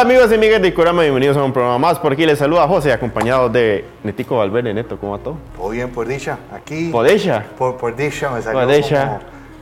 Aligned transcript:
Hola 0.00 0.10
amigos 0.10 0.30
y 0.30 0.34
amigas 0.36 0.62
de 0.62 0.72
Corama, 0.72 1.02
bienvenidos 1.02 1.36
a 1.36 1.42
un 1.42 1.52
programa 1.52 1.76
más. 1.76 1.98
Por 1.98 2.12
aquí 2.12 2.24
les 2.24 2.38
saluda 2.38 2.68
José, 2.68 2.92
acompañado 2.92 3.48
de 3.48 3.84
Netico 4.04 4.36
Valverde 4.36 4.72
Neto. 4.72 4.96
¿Cómo 4.96 5.10
va 5.10 5.18
todo? 5.18 5.38
Todo 5.56 5.70
bien, 5.70 5.90
por 5.90 6.06
dicha. 6.06 6.38
Aquí. 6.52 6.90
¿Por 6.92 7.10
dicha? 7.10 7.44
Por, 7.58 7.76
por 7.78 7.96
dicha 7.96 8.30
me 8.30 8.40
salió 8.40 8.60
Por 8.60 8.72
dicha. 8.76 9.18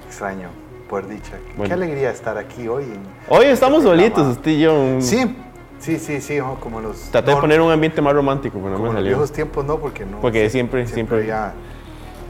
extraño. 0.06 0.48
Por 0.90 1.08
dicha. 1.08 1.38
Bueno. 1.56 1.68
Qué 1.68 1.72
alegría 1.72 2.10
estar 2.10 2.36
aquí 2.36 2.68
hoy. 2.68 2.82
en 2.84 2.98
Hoy 3.30 3.46
estamos 3.46 3.78
este 3.78 3.88
solitos, 3.88 4.26
usted 4.26 4.50
y 4.50 4.60
yo. 4.60 4.74
un- 4.78 5.00
Sí, 5.00 5.34
sí, 5.78 5.98
sí, 5.98 6.20
sí, 6.20 6.38
como 6.60 6.82
los. 6.82 7.00
Traté 7.10 7.30
de 7.30 7.34
no, 7.36 7.40
poner 7.40 7.58
un 7.62 7.72
ambiente 7.72 8.02
más 8.02 8.12
romántico, 8.12 8.58
pero 8.62 8.72
no 8.72 8.78
me 8.78 8.80
en 8.80 8.84
los 8.84 8.94
salió. 8.96 9.08
viejos 9.12 9.32
tiempos 9.32 9.64
no, 9.64 9.78
porque 9.78 10.04
no. 10.04 10.20
Porque 10.20 10.50
siempre- 10.50 10.86
siempre- 10.86 11.16
había- 11.20 11.54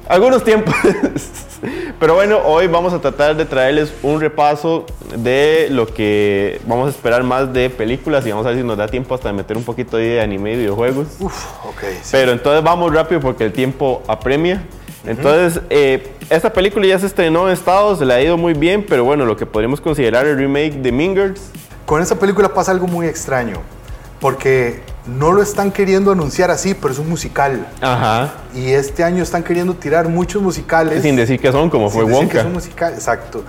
Algunos 0.08 0.44
tiempos. 0.44 0.74
Pero 1.98 2.14
bueno, 2.14 2.38
hoy 2.44 2.66
vamos 2.66 2.92
a 2.92 3.00
tratar 3.00 3.36
de 3.36 3.44
traerles 3.44 3.92
un 4.02 4.20
repaso 4.20 4.84
de 5.16 5.68
lo 5.70 5.86
que 5.86 6.60
vamos 6.66 6.88
a 6.88 6.90
esperar 6.90 7.22
más 7.22 7.52
de 7.52 7.70
películas 7.70 8.26
y 8.26 8.30
vamos 8.30 8.46
a 8.46 8.50
ver 8.50 8.58
si 8.58 8.64
nos 8.64 8.76
da 8.76 8.86
tiempo 8.86 9.14
hasta 9.14 9.28
de 9.28 9.34
meter 9.34 9.56
un 9.56 9.64
poquito 9.64 9.96
de 9.96 10.20
anime 10.20 10.52
y 10.52 10.56
videojuegos. 10.56 11.06
Uf, 11.18 11.44
ok. 11.64 11.80
sí. 12.02 12.08
Pero 12.12 12.32
entonces 12.32 12.62
vamos 12.62 12.92
rápido 12.92 13.20
porque 13.20 13.44
el 13.44 13.52
tiempo 13.52 14.02
apremia. 14.06 14.62
Entonces, 15.06 15.62
eh, 15.70 16.12
esta 16.30 16.52
película 16.52 16.86
ya 16.86 16.98
se 16.98 17.06
estrenó 17.06 17.46
en 17.46 17.54
Estados, 17.54 18.00
le 18.00 18.12
ha 18.12 18.20
ido 18.20 18.36
muy 18.36 18.54
bien, 18.54 18.84
pero 18.86 19.04
bueno, 19.04 19.24
lo 19.24 19.36
que 19.36 19.46
podríamos 19.46 19.80
considerar 19.80 20.26
el 20.26 20.36
remake 20.36 20.74
de 20.74 20.92
Mingers. 20.92 21.50
Con 21.86 22.02
esta 22.02 22.16
película 22.16 22.52
pasa 22.52 22.72
algo 22.72 22.86
muy 22.86 23.06
extraño. 23.06 23.62
Porque 24.20 24.82
no 25.06 25.32
lo 25.32 25.42
están 25.42 25.70
queriendo 25.70 26.12
anunciar 26.12 26.50
así, 26.50 26.74
pero 26.74 26.92
es 26.92 26.98
un 26.98 27.08
musical. 27.08 27.66
Ajá. 27.80 28.34
Y 28.54 28.70
este 28.70 29.04
año 29.04 29.22
están 29.22 29.42
queriendo 29.42 29.74
tirar 29.74 30.08
muchos 30.08 30.42
musicales. 30.42 31.02
Sin 31.02 31.16
decir 31.16 31.40
que 31.40 31.52
son, 31.52 31.70
como 31.70 31.90
fue 31.90 32.04
decir 32.04 32.14
que 32.14 32.24
Wonka. 32.24 32.40
es 32.40 32.46
un 32.46 32.52
musical, 32.52 32.94
exacto. 32.94 33.44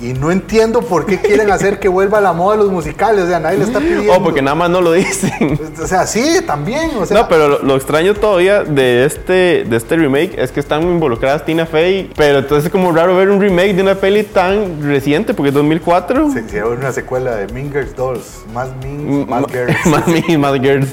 Y 0.00 0.14
no 0.14 0.30
entiendo 0.30 0.80
por 0.80 1.04
qué 1.04 1.18
quieren 1.20 1.50
hacer 1.50 1.78
que 1.78 1.86
vuelva 1.88 2.22
la 2.22 2.32
moda 2.32 2.56
de 2.56 2.62
los 2.62 2.72
musicales. 2.72 3.24
O 3.24 3.28
sea, 3.28 3.38
nadie 3.38 3.58
le 3.58 3.64
está 3.64 3.80
pidiendo. 3.80 4.14
Oh, 4.14 4.22
porque 4.22 4.40
nada 4.40 4.54
más 4.54 4.70
no 4.70 4.80
lo 4.80 4.92
dicen. 4.92 5.58
O 5.82 5.86
sea, 5.86 6.06
sí, 6.06 6.38
también. 6.46 6.90
O 6.98 7.04
sea, 7.04 7.18
No, 7.22 7.28
pero 7.28 7.48
lo, 7.48 7.62
lo 7.62 7.76
extraño 7.76 8.14
todavía 8.14 8.64
de 8.64 9.04
este, 9.04 9.64
de 9.68 9.76
este 9.76 9.96
remake 9.96 10.36
es 10.38 10.52
que 10.52 10.60
están 10.60 10.82
involucradas 10.84 11.44
Tina 11.44 11.66
Fey, 11.66 12.10
pero 12.16 12.38
entonces 12.38 12.66
es 12.66 12.72
como 12.72 12.92
raro 12.92 13.14
ver 13.14 13.28
un 13.28 13.40
remake 13.42 13.74
de 13.74 13.82
una 13.82 13.94
peli 13.94 14.22
tan 14.22 14.82
reciente, 14.82 15.34
porque 15.34 15.48
es 15.50 15.54
2004. 15.54 16.32
se 16.32 16.40
hicieron 16.40 16.78
una 16.78 16.92
secuela 16.92 17.36
de 17.36 17.52
Mean 17.52 17.70
Girls 17.70 17.94
2. 17.94 18.44
Más 18.54 18.68
Mean, 18.82 19.28
más 19.28 19.44
Girls. 19.52 19.86
más 19.86 20.06
mean, 20.08 20.40
más 20.40 20.54
girls. 20.60 20.88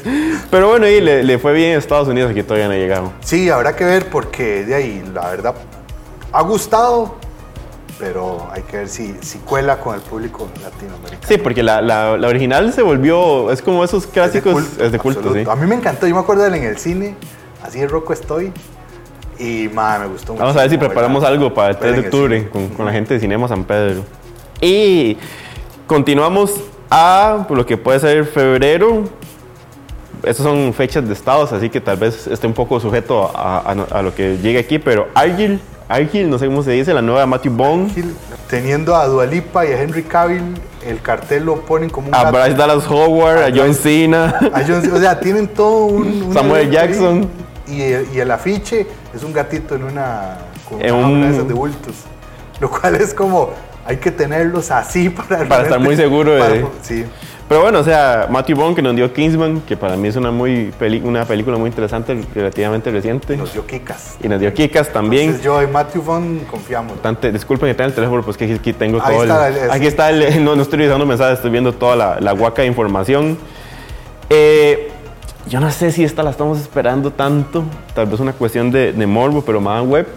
Pero 0.51 0.67
bueno, 0.69 0.85
y 0.87 0.99
le, 1.01 1.23
le 1.23 1.39
fue 1.39 1.53
bien 1.53 1.71
en 1.71 1.77
Estados 1.79 2.07
Unidos, 2.09 2.31
aquí 2.31 2.43
todavía 2.43 2.67
no 2.67 2.73
ha 2.73 2.77
llegado. 2.77 3.13
Sí, 3.21 3.49
habrá 3.49 3.73
que 3.75 3.85
ver 3.85 4.09
porque 4.09 4.65
de 4.65 4.75
ahí, 4.75 5.03
la 5.13 5.29
verdad, 5.29 5.55
ha 6.31 6.41
gustado, 6.43 7.15
pero 7.99 8.47
hay 8.51 8.61
que 8.63 8.77
ver 8.77 8.89
si, 8.89 9.15
si 9.21 9.39
cuela 9.39 9.79
con 9.79 9.95
el 9.95 10.01
público 10.01 10.47
latinoamericano. 10.61 11.27
Sí, 11.27 11.37
porque 11.37 11.63
la, 11.63 11.81
la- 11.81 12.17
la 12.17 12.27
original 12.27 12.71
se 12.73 12.81
volvió, 12.81 13.51
es 13.51 13.61
como 13.61 13.83
esos 13.83 14.05
clásicos, 14.07 14.63
es 14.79 14.91
de 14.91 14.99
culto, 14.99 15.33
sí. 15.33 15.43
A 15.49 15.55
mí 15.55 15.65
me 15.67 15.75
encantó, 15.75 16.05
yo 16.07 16.13
me 16.15 16.21
acuerdo 16.21 16.43
de 16.43 16.49
él 16.49 16.55
en 16.55 16.63
el 16.65 16.77
cine, 16.77 17.15
así 17.63 17.79
de 17.79 17.87
roco 17.87 18.13
estoy, 18.13 18.51
y 19.39 19.67
madre, 19.73 20.05
me 20.05 20.11
gustó 20.13 20.33
mucho. 20.33 20.43
Vamos 20.43 20.57
a 20.57 20.61
ver 20.61 20.69
si 20.71 20.77
preparamos 20.77 21.23
algo 21.23 21.53
para 21.53 21.69
el 21.71 21.77
3 21.77 21.93
de 21.93 21.99
octubre 22.01 22.49
con, 22.49 22.69
con 22.69 22.85
la 22.85 22.91
gente 22.91 23.13
de 23.15 23.19
Cinema 23.19 23.47
San 23.47 23.63
Pedro. 23.63 24.03
Y 24.61 25.17
continuamos 25.85 26.55
a 26.89 27.45
lo 27.49 27.65
que 27.65 27.77
puede 27.77 27.99
ser 27.99 28.25
febrero. 28.25 29.03
Estas 30.23 30.43
son 30.45 30.73
fechas 30.73 31.07
de 31.07 31.13
estados, 31.13 31.51
así 31.53 31.69
que 31.69 31.79
tal 31.81 31.97
vez 31.97 32.27
esté 32.27 32.47
un 32.47 32.53
poco 32.53 32.79
sujeto 32.79 33.31
a, 33.35 33.59
a- 33.59 33.97
a 33.99 34.01
lo 34.01 34.13
que 34.15 34.37
llegue 34.37 34.59
aquí, 34.59 34.79
pero 34.79 35.07
Argyle, 35.13 35.59
Argyle, 35.87 36.29
no 36.29 36.37
sé 36.39 36.47
cómo 36.47 36.63
se 36.63 36.71
dice, 36.71 36.93
la 36.93 37.01
nueva 37.01 37.21
de 37.21 37.27
Matthew 37.27 37.53
Bond, 37.53 37.91
Teniendo 38.49 38.95
a 38.95 39.05
Dualipa 39.07 39.65
y 39.65 39.73
a 39.73 39.81
Henry 39.81 40.03
Cavill, 40.03 40.55
el 40.85 41.01
cartel 41.01 41.43
lo 41.43 41.61
ponen 41.61 41.89
como 41.89 42.07
un 42.07 42.15
a 42.15 42.23
gato. 42.23 42.37
Bryce 42.37 42.53
Dallas 42.57 42.87
Howard, 42.89 43.39
a 43.43 43.49
John 43.53 43.73
Cena. 43.73 44.39
A 44.53 44.61
John- 44.65 44.89
o 44.93 44.99
sea, 44.99 45.19
tienen 45.19 45.47
todo 45.49 45.85
un... 45.87 46.23
un 46.27 46.33
Samuel. 46.33 46.71
Jackson. 46.71 47.27
Y 47.67 47.81
el, 47.81 48.07
y 48.13 48.19
el 48.21 48.31
afiche 48.31 48.87
es 49.13 49.21
un 49.23 49.33
gatito 49.33 49.75
en 49.75 49.83
una... 49.83 50.37
Con 50.69 50.81
En 50.81 50.93
una 50.95 51.07
un- 51.07 51.21
de 51.23 51.29
esas 51.35 51.47
de 51.49 51.53
bultos. 51.53 51.95
Lo 52.61 52.69
cual 52.69 52.95
es 52.95 53.13
como... 53.13 53.49
Hay 53.85 53.97
que 53.97 54.11
tenerlos 54.11 54.71
así 54.71 55.09
para... 55.09 55.45
Para 55.45 55.63
estar 55.63 55.79
muy 55.81 55.97
seguro 55.97 56.31
de- 56.35 56.39
para- 56.61 56.67
sí. 56.83 57.03
Pero 57.49 57.61
bueno, 57.61 57.79
o 57.79 57.83
sea, 57.83 58.27
Matthew 58.29 58.57
Bond 58.57 58.75
que 58.75 58.81
nos 58.81 58.93
dio 58.93 59.13
Kingsman, 59.13 59.61
que 59.61 59.77
para 59.77 59.95
mí 59.95 60.09
es 60.09 60.17
una, 60.17 60.31
muy 60.31 60.73
peli- 60.77 61.01
una 61.01 61.23
película 61.23 61.57
muy 61.57 61.69
interesante, 61.69 62.21
relativamente 62.35 62.91
reciente. 62.91 63.37
Nos 63.37 63.53
dio 63.53 63.65
kikas. 63.65 64.17
Y 64.21 64.27
nos 64.27 64.41
dio 64.41 64.53
Kikas 64.53 64.91
también. 64.91 65.23
Entonces 65.27 65.45
yo 65.45 65.63
y 65.63 65.67
Matthew 65.67 66.03
Vaughn 66.03 66.39
confiamos. 66.51 66.93
Bastante, 66.93 67.31
disculpen 67.31 67.69
que 67.69 67.73
tenga 67.75 67.87
el 67.87 67.93
teléfono, 67.95 68.21
pues 68.21 68.35
que 68.35 68.53
aquí 68.53 68.73
tengo 68.73 68.99
Ahí 69.01 69.13
todo 69.13 69.23
el, 69.23 69.29
está, 69.29 69.47
el- 69.47 69.71
Aquí 69.71 69.87
está 69.87 70.09
el. 70.09 70.43
No, 70.43 70.57
no 70.57 70.61
estoy 70.61 70.79
revisando 70.79 71.05
mensajes, 71.05 71.35
estoy 71.37 71.51
viendo 71.51 71.71
toda 71.73 71.95
la, 71.95 72.19
la 72.19 72.33
guaca 72.33 72.63
de 72.63 72.67
información. 72.67 73.37
Eh, 74.29 74.91
yo 75.47 75.61
no 75.61 75.71
sé 75.71 75.91
si 75.93 76.03
esta 76.03 76.23
la 76.23 76.31
estamos 76.31 76.59
esperando 76.59 77.11
tanto. 77.11 77.63
Tal 77.95 78.07
vez 78.07 78.19
una 78.19 78.33
cuestión 78.33 78.71
de, 78.71 78.91
de 78.91 79.07
morbo, 79.07 79.41
pero 79.45 79.61
Madame 79.61 79.87
Web. 79.87 80.07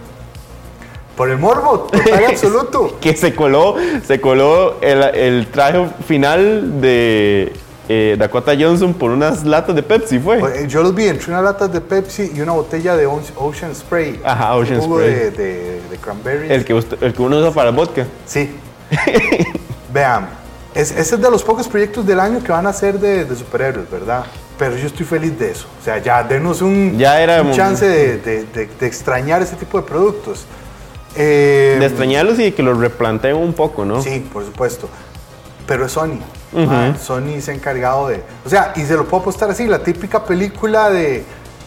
Por 1.21 1.29
el 1.29 1.37
morbo, 1.37 1.81
total 1.81 2.25
absoluto. 2.29 2.97
Que 2.99 3.15
se 3.15 3.35
coló, 3.35 3.77
se 4.07 4.23
coló 4.23 4.81
el, 4.81 5.03
el 5.15 5.47
traje 5.49 5.87
final 6.09 6.81
de 6.81 7.53
eh, 7.91 8.17
Dakota 8.19 8.53
Johnson 8.59 8.95
por 8.95 9.11
unas 9.11 9.45
latas 9.45 9.77
de 9.77 9.83
Pepsi, 9.83 10.19
fue. 10.19 10.39
Eh, 10.39 10.67
Yo 10.67 10.83
los 10.83 10.95
vi 10.95 11.09
entre 11.09 11.31
unas 11.31 11.45
latas 11.45 11.71
de 11.71 11.83
Pepsi 11.83 12.33
y 12.35 12.41
una 12.41 12.53
botella 12.53 12.97
de 12.97 13.07
Ocean- 13.07 13.75
Spray. 13.75 14.19
Ajá, 14.25 14.55
Ocean 14.57 14.81
Jugo 14.81 14.97
Spray. 14.97 15.11
De, 15.13 15.31
de, 15.33 15.81
de 15.91 15.97
cranberries. 16.01 16.51
El 16.51 16.65
que, 16.65 16.73
usted- 16.73 17.03
el 17.03 17.13
que 17.13 17.21
uno 17.21 17.37
usa 17.39 17.51
para 17.51 17.69
el 17.69 17.77
vodka. 17.77 18.07
Sí. 18.25 18.57
Vean, 19.93 20.27
es, 20.75 20.91
ese 20.91 21.17
es 21.17 21.21
de 21.21 21.31
los 21.31 21.43
pocos 21.43 21.69
proyectos 21.69 22.07
del 22.07 22.19
año 22.19 22.43
que 22.43 22.51
van 22.51 22.67
a 22.67 22.73
ser 22.73 22.99
de, 22.99 23.27
de 23.27 23.37
superhéroes, 23.37 23.91
¿verdad? 23.91 24.25
Pero 24.59 24.75
yo 24.79 24.87
estoy 24.87 25.05
feliz 25.05 25.39
de 25.39 25.51
eso. 25.51 25.67
O 25.79 25.85
sea, 25.85 25.99
ya 25.99 26.23
denos 26.23 26.63
un, 26.63 26.97
Ya 26.97 27.21
era 27.21 27.43
un 27.43 27.53
chance 27.53 27.87
de, 27.87 28.17
de- 28.17 28.45
de- 28.45 28.69
de 28.81 28.87
extrañar 28.87 29.43
ese 29.43 29.57
tipo 29.57 29.79
de 29.79 29.87
productos. 29.87 30.47
Eh, 31.17 31.77
De 31.79 31.87
extrañarlos 31.87 32.39
y 32.39 32.53
que 32.53 32.63
los 32.63 32.79
replanteen 32.79 33.37
un 33.37 33.53
poco, 33.53 33.85
¿no? 33.85 34.03
Sí, 34.03 34.27
por 34.33 34.45
supuesto. 34.45 34.89
Pero 35.67 35.87
es 35.87 35.93
Sony. 35.93 36.19
Ma, 36.53 36.97
Sony 36.99 37.41
se 37.41 37.53
ha 37.53 37.55
encargado 37.55 38.09
de. 38.09 38.23
O 38.45 38.49
sea, 38.49 38.73
y 38.77 38.83
se 38.83 38.95
lo 38.95 39.07
puedo 39.07 39.23
apostar 39.23 39.51
así: 39.51 39.67
la 39.67 39.81
típica 39.81 40.25
película 40.25 40.91
de. 40.91 41.25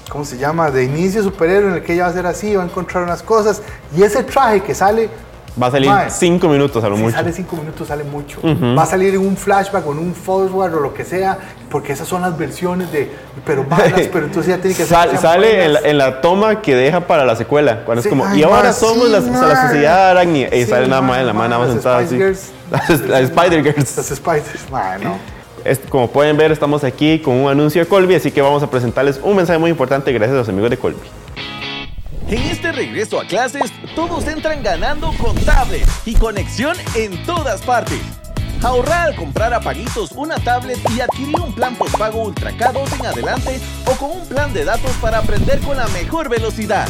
¿Cómo 0.09 0.25
se 0.25 0.37
llama? 0.37 0.69
De 0.69 0.83
inicio 0.83 1.23
superhéroe 1.23 1.69
en 1.69 1.75
el 1.75 1.83
que 1.83 1.93
ella 1.93 2.03
va 2.03 2.09
a 2.09 2.13
ser 2.13 2.25
así, 2.25 2.55
va 2.55 2.63
a 2.63 2.65
encontrar 2.65 3.03
unas 3.03 3.23
cosas. 3.23 3.61
Y 3.95 4.03
ese 4.03 4.23
traje 4.23 4.61
que 4.61 4.75
sale. 4.75 5.09
Va 5.61 5.67
a 5.67 5.71
salir 5.71 5.87
Mae, 5.89 6.09
cinco 6.09 6.47
minutos 6.47 6.83
a 6.83 6.89
lo 6.89 6.95
si 6.95 7.03
mucho. 7.03 7.15
sale 7.15 7.31
cinco 7.31 7.55
minutos, 7.57 7.87
sale 7.87 8.03
mucho. 8.03 8.39
Va 8.43 8.83
a 8.83 8.85
salir 8.87 9.13
en 9.13 9.19
un 9.21 9.37
flashback 9.37 9.85
o 9.85 9.91
en 9.91 9.99
un 9.99 10.15
forward 10.15 10.73
o 10.73 10.79
lo 10.79 10.93
que 10.95 11.05
sea, 11.05 11.37
porque 11.69 11.93
esas 11.93 12.07
son 12.07 12.23
las 12.23 12.35
versiones 12.37 12.91
de. 12.91 13.11
Pero 13.45 13.63
malas, 13.69 14.09
pero 14.11 14.25
entonces 14.25 14.47
ya 14.55 14.59
tiene 14.59 14.75
que. 14.75 14.83
Sal- 14.85 15.15
sale 15.19 15.65
en 15.65 15.73
la, 15.73 15.79
en 15.81 15.97
la 15.99 16.21
toma 16.21 16.59
que 16.61 16.75
deja 16.75 17.01
para 17.01 17.23
la 17.23 17.35
secuela. 17.35 17.83
Cuando 17.85 18.01
Sí, 18.01 18.07
es 18.07 18.11
como, 18.11 18.25
ay, 18.25 18.39
y 18.39 18.43
ahora 18.43 18.73
somos 18.73 19.05
sí, 19.05 19.11
la, 19.11 19.19
la 19.19 19.61
sociedad 19.67 20.09
arácnida. 20.09 20.55
Y 20.55 20.63
Sí, 20.63 20.69
sale 20.71 20.87
nada 20.87 21.01
más 21.03 21.19
en 21.19 21.27
la 21.27 21.33
ma, 21.33 21.39
mano, 21.47 21.49
nada 21.49 21.65
más 21.65 21.73
sentada 21.73 21.97
así. 21.99 22.17
Las, 22.71 22.89
Spider 23.29 23.61
Girls. 23.63 23.95
Las 23.97 24.07
Spiders, 24.07 24.71
ma, 24.71 24.97
no. 24.97 25.17
Es- 25.63 25.79
como 25.87 26.09
pueden 26.09 26.35
ver, 26.35 26.51
estamos 26.51 26.83
aquí 26.83 27.19
con 27.19 27.35
un 27.35 27.49
anuncio 27.51 27.79
de 27.83 27.87
Colby, 27.87 28.15
así 28.15 28.31
que 28.31 28.41
vamos 28.41 28.63
a 28.63 28.71
presentarles 28.71 29.19
un 29.21 29.35
mensaje 29.35 29.59
muy 29.59 29.69
importante 29.69 30.11
gracias 30.11 30.33
a 30.33 30.39
los 30.39 30.49
amigos 30.49 30.71
de 30.71 30.77
Colby. 30.77 30.97
En 32.33 32.41
este 32.41 32.71
regreso 32.71 33.21
a 33.21 33.27
clases, 33.27 33.71
todos 33.95 34.25
entran 34.25 34.63
ganando 34.63 35.13
con 35.19 35.35
tablet 35.45 35.87
y 36.03 36.15
conexión 36.15 36.75
en 36.95 37.23
todas 37.27 37.61
partes. 37.61 38.01
Ahorrar 38.63 39.09
al 39.09 39.15
comprar 39.15 39.53
a 39.53 39.59
paguitos 39.59 40.13
una 40.13 40.37
tablet 40.37 40.79
y 40.95 41.01
adquirir 41.01 41.39
un 41.39 41.53
plan 41.53 41.75
postpago 41.75 42.23
Ultra 42.23 42.49
K2 42.49 42.99
en 42.99 43.05
adelante 43.05 43.59
o 43.85 43.91
con 43.97 44.19
un 44.19 44.27
plan 44.27 44.51
de 44.51 44.65
datos 44.65 44.93
para 44.93 45.19
aprender 45.19 45.59
con 45.59 45.77
la 45.77 45.87
mejor 45.89 46.27
velocidad. 46.27 46.87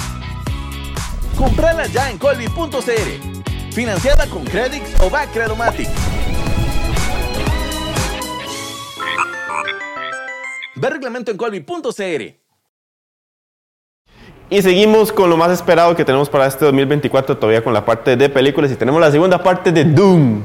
Comprala 1.38 1.88
ya 1.88 2.10
en 2.10 2.20
colby.cr. 2.20 3.74
Financiada 3.74 4.26
con 4.28 4.46
Credits 4.46 4.98
o 5.02 5.10
Back 5.10 5.34
Credomatic. 5.34 5.90
Ve 10.76 10.90
reglamento 10.90 11.32
en 11.32 11.38
colby.cr. 11.38 12.43
Y 14.54 14.62
seguimos 14.62 15.12
con 15.12 15.32
lo 15.32 15.36
más 15.36 15.50
esperado 15.50 15.96
que 15.96 16.06
tenemos 16.06 16.30
para 16.30 16.46
este 16.46 16.64
2024, 16.64 17.36
todavía 17.40 17.64
con 17.64 17.74
la 17.74 17.84
parte 17.84 18.16
de 18.16 18.30
películas. 18.30 18.72
Y 18.72 18.76
tenemos 18.76 19.02
la 19.02 19.10
segunda 19.10 19.42
parte 19.42 19.72
de 19.72 19.84
Doom. 19.84 20.44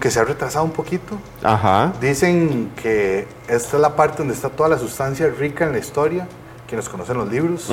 Que 0.00 0.08
se 0.08 0.20
ha 0.20 0.24
retrasado 0.24 0.66
un 0.66 0.70
poquito. 0.70 1.18
Ajá. 1.42 1.92
Dicen 2.00 2.70
que 2.80 3.26
esta 3.48 3.76
es 3.76 3.82
la 3.82 3.96
parte 3.96 4.18
donde 4.18 4.34
está 4.34 4.50
toda 4.50 4.68
la 4.68 4.78
sustancia 4.78 5.28
rica 5.36 5.64
en 5.64 5.72
la 5.72 5.80
historia, 5.80 6.28
quienes 6.68 6.88
conocen 6.88 7.18
los 7.18 7.28
libros. 7.28 7.68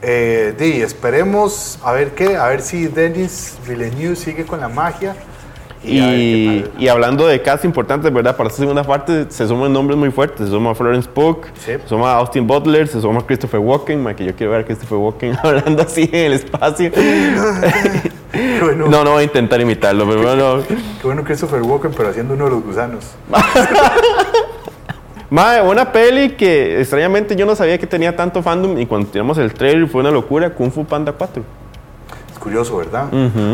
Eh, 0.00 0.54
di, 0.58 0.80
esperemos 0.80 1.78
a 1.84 1.92
ver 1.92 2.12
qué, 2.14 2.38
a 2.38 2.46
ver 2.46 2.62
si 2.62 2.86
Denis 2.86 3.58
Villeneuve 3.68 4.16
sigue 4.16 4.46
con 4.46 4.60
la 4.60 4.70
magia 4.70 5.14
Y 5.84 6.88
hablando 6.88 7.26
de 7.26 7.42
cast 7.42 7.64
importantes, 7.64 8.12
¿verdad? 8.12 8.36
Para 8.36 8.48
esta 8.48 8.60
segunda 8.60 8.84
parte 8.84 9.26
se 9.30 9.46
suman 9.48 9.72
nombres 9.72 9.98
muy 9.98 10.10
fuertes. 10.10 10.46
Se 10.46 10.52
suma 10.52 10.74
Florence 10.74 11.08
Pugh, 11.08 11.44
Sí. 11.54 11.72
se 11.72 11.88
suma 11.88 12.12
Austin 12.14 12.46
Butler, 12.46 12.86
se 12.88 13.00
suma 13.00 13.24
Christopher 13.26 13.60
Walken, 13.60 14.02
ma, 14.02 14.14
que 14.14 14.24
yo 14.24 14.34
quiero 14.34 14.52
ver 14.52 14.60
a 14.60 14.64
Christopher 14.64 14.98
Walken 14.98 15.36
hablando 15.42 15.82
así 15.82 16.08
en 16.12 16.26
el 16.26 16.32
espacio. 16.34 16.90
Bueno, 18.60 18.88
No, 18.88 19.04
no 19.04 19.10
voy 19.12 19.22
a 19.22 19.24
intentar 19.24 19.60
imitarlo, 19.60 20.06
pero 20.08 20.22
bueno. 20.22 20.62
qué 20.68 21.06
bueno 21.06 21.24
Christopher 21.24 21.62
Walken, 21.62 21.92
pero 21.96 22.10
haciendo 22.10 22.34
uno 22.34 22.44
de 22.44 22.50
los 22.52 22.62
gusanos. 22.64 23.04
Mae, 25.30 25.62
una 25.62 25.90
peli 25.92 26.30
que 26.32 26.80
extrañamente 26.80 27.34
yo 27.36 27.46
no 27.46 27.54
sabía 27.56 27.78
que 27.78 27.86
tenía 27.86 28.14
tanto 28.14 28.42
fandom 28.42 28.78
y 28.78 28.84
cuando 28.86 29.08
tiramos 29.08 29.38
el 29.38 29.52
trailer 29.54 29.88
fue 29.88 30.02
una 30.02 30.10
locura, 30.10 30.50
Kung 30.50 30.70
Fu 30.70 30.84
Panda 30.84 31.12
4. 31.12 31.42
Curioso, 32.42 32.76
¿verdad? 32.78 33.04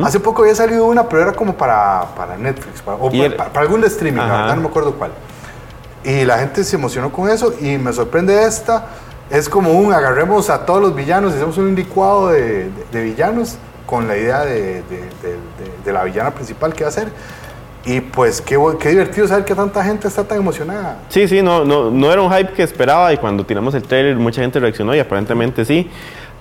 Hace 0.03 0.19
poco 0.19 0.43
había 0.43 0.55
salido 0.55 0.87
una, 0.87 1.07
pero 1.09 1.23
era 1.23 1.33
como 1.33 1.55
para, 1.55 2.07
para 2.17 2.39
Netflix, 2.39 2.81
para, 2.81 2.97
o 2.97 3.11
para, 3.11 3.25
era- 3.25 3.37
para- 3.37 3.61
algún 3.61 3.85
streaming, 3.85 4.17
la 4.19 4.25
Ajá. 4.25 4.37
verdad 4.43 4.57
no 4.57 4.63
me 4.63 4.69
acuerdo 4.69 4.95
cuál. 4.95 5.11
Y 6.05 6.25
la 6.25 6.39
gente 6.39 6.65
se 6.65 6.77
emocionó 6.77 7.11
con 7.13 7.29
eso 7.29 7.53
y 7.61 7.77
me 7.77 7.93
sorprende 7.93 8.45
esta. 8.45 8.87
Es 9.31 9.47
como 9.49 9.73
un 9.73 9.93
agarremos 9.93 10.49
a 10.49 10.65
todos 10.65 10.81
los 10.81 10.95
villanos 10.95 11.35
hacemos 11.35 11.59
un 11.59 11.75
licuado 11.75 12.31
de, 12.31 12.41
de- 12.71 12.71
de 12.91 13.03
villanos 13.03 13.57
con 13.85 14.09
la 14.09 14.17
idea 14.17 14.41
de, 14.41 14.83
de- 15.85 15.93
la 15.93 16.05
villana 16.05 16.31
principal 16.31 16.73
que 16.75 16.85
va 16.85 16.89
a 16.89 16.93
ser. 16.93 17.09
Y 17.85 18.01
pues 18.01 18.41
qué, 18.43 18.59
qué 18.79 18.91
divertido 18.91 19.27
saber 19.29 19.45
que 19.45 19.55
tanta 19.55 19.83
gente 19.85 20.09
está 20.09 20.23
tan 20.25 20.39
emocionada. 20.39 20.99
Sí, 21.09 21.27
sí, 21.29 21.43
no, 21.43 21.65
no, 21.65 21.91
no 21.91 22.13
era 22.13 22.21
un 22.23 22.31
hype 22.33 22.53
que 22.53 22.63
esperaba 22.63 23.13
y 23.13 23.17
cuando 23.19 23.45
tiramos 23.45 23.75
el 23.75 23.83
trailer 23.83 24.17
mucha 24.17 24.41
gente 24.43 24.59
reaccionó 24.61 24.95
y 24.95 24.99
aparentemente 25.01 25.65
sí. 25.65 25.91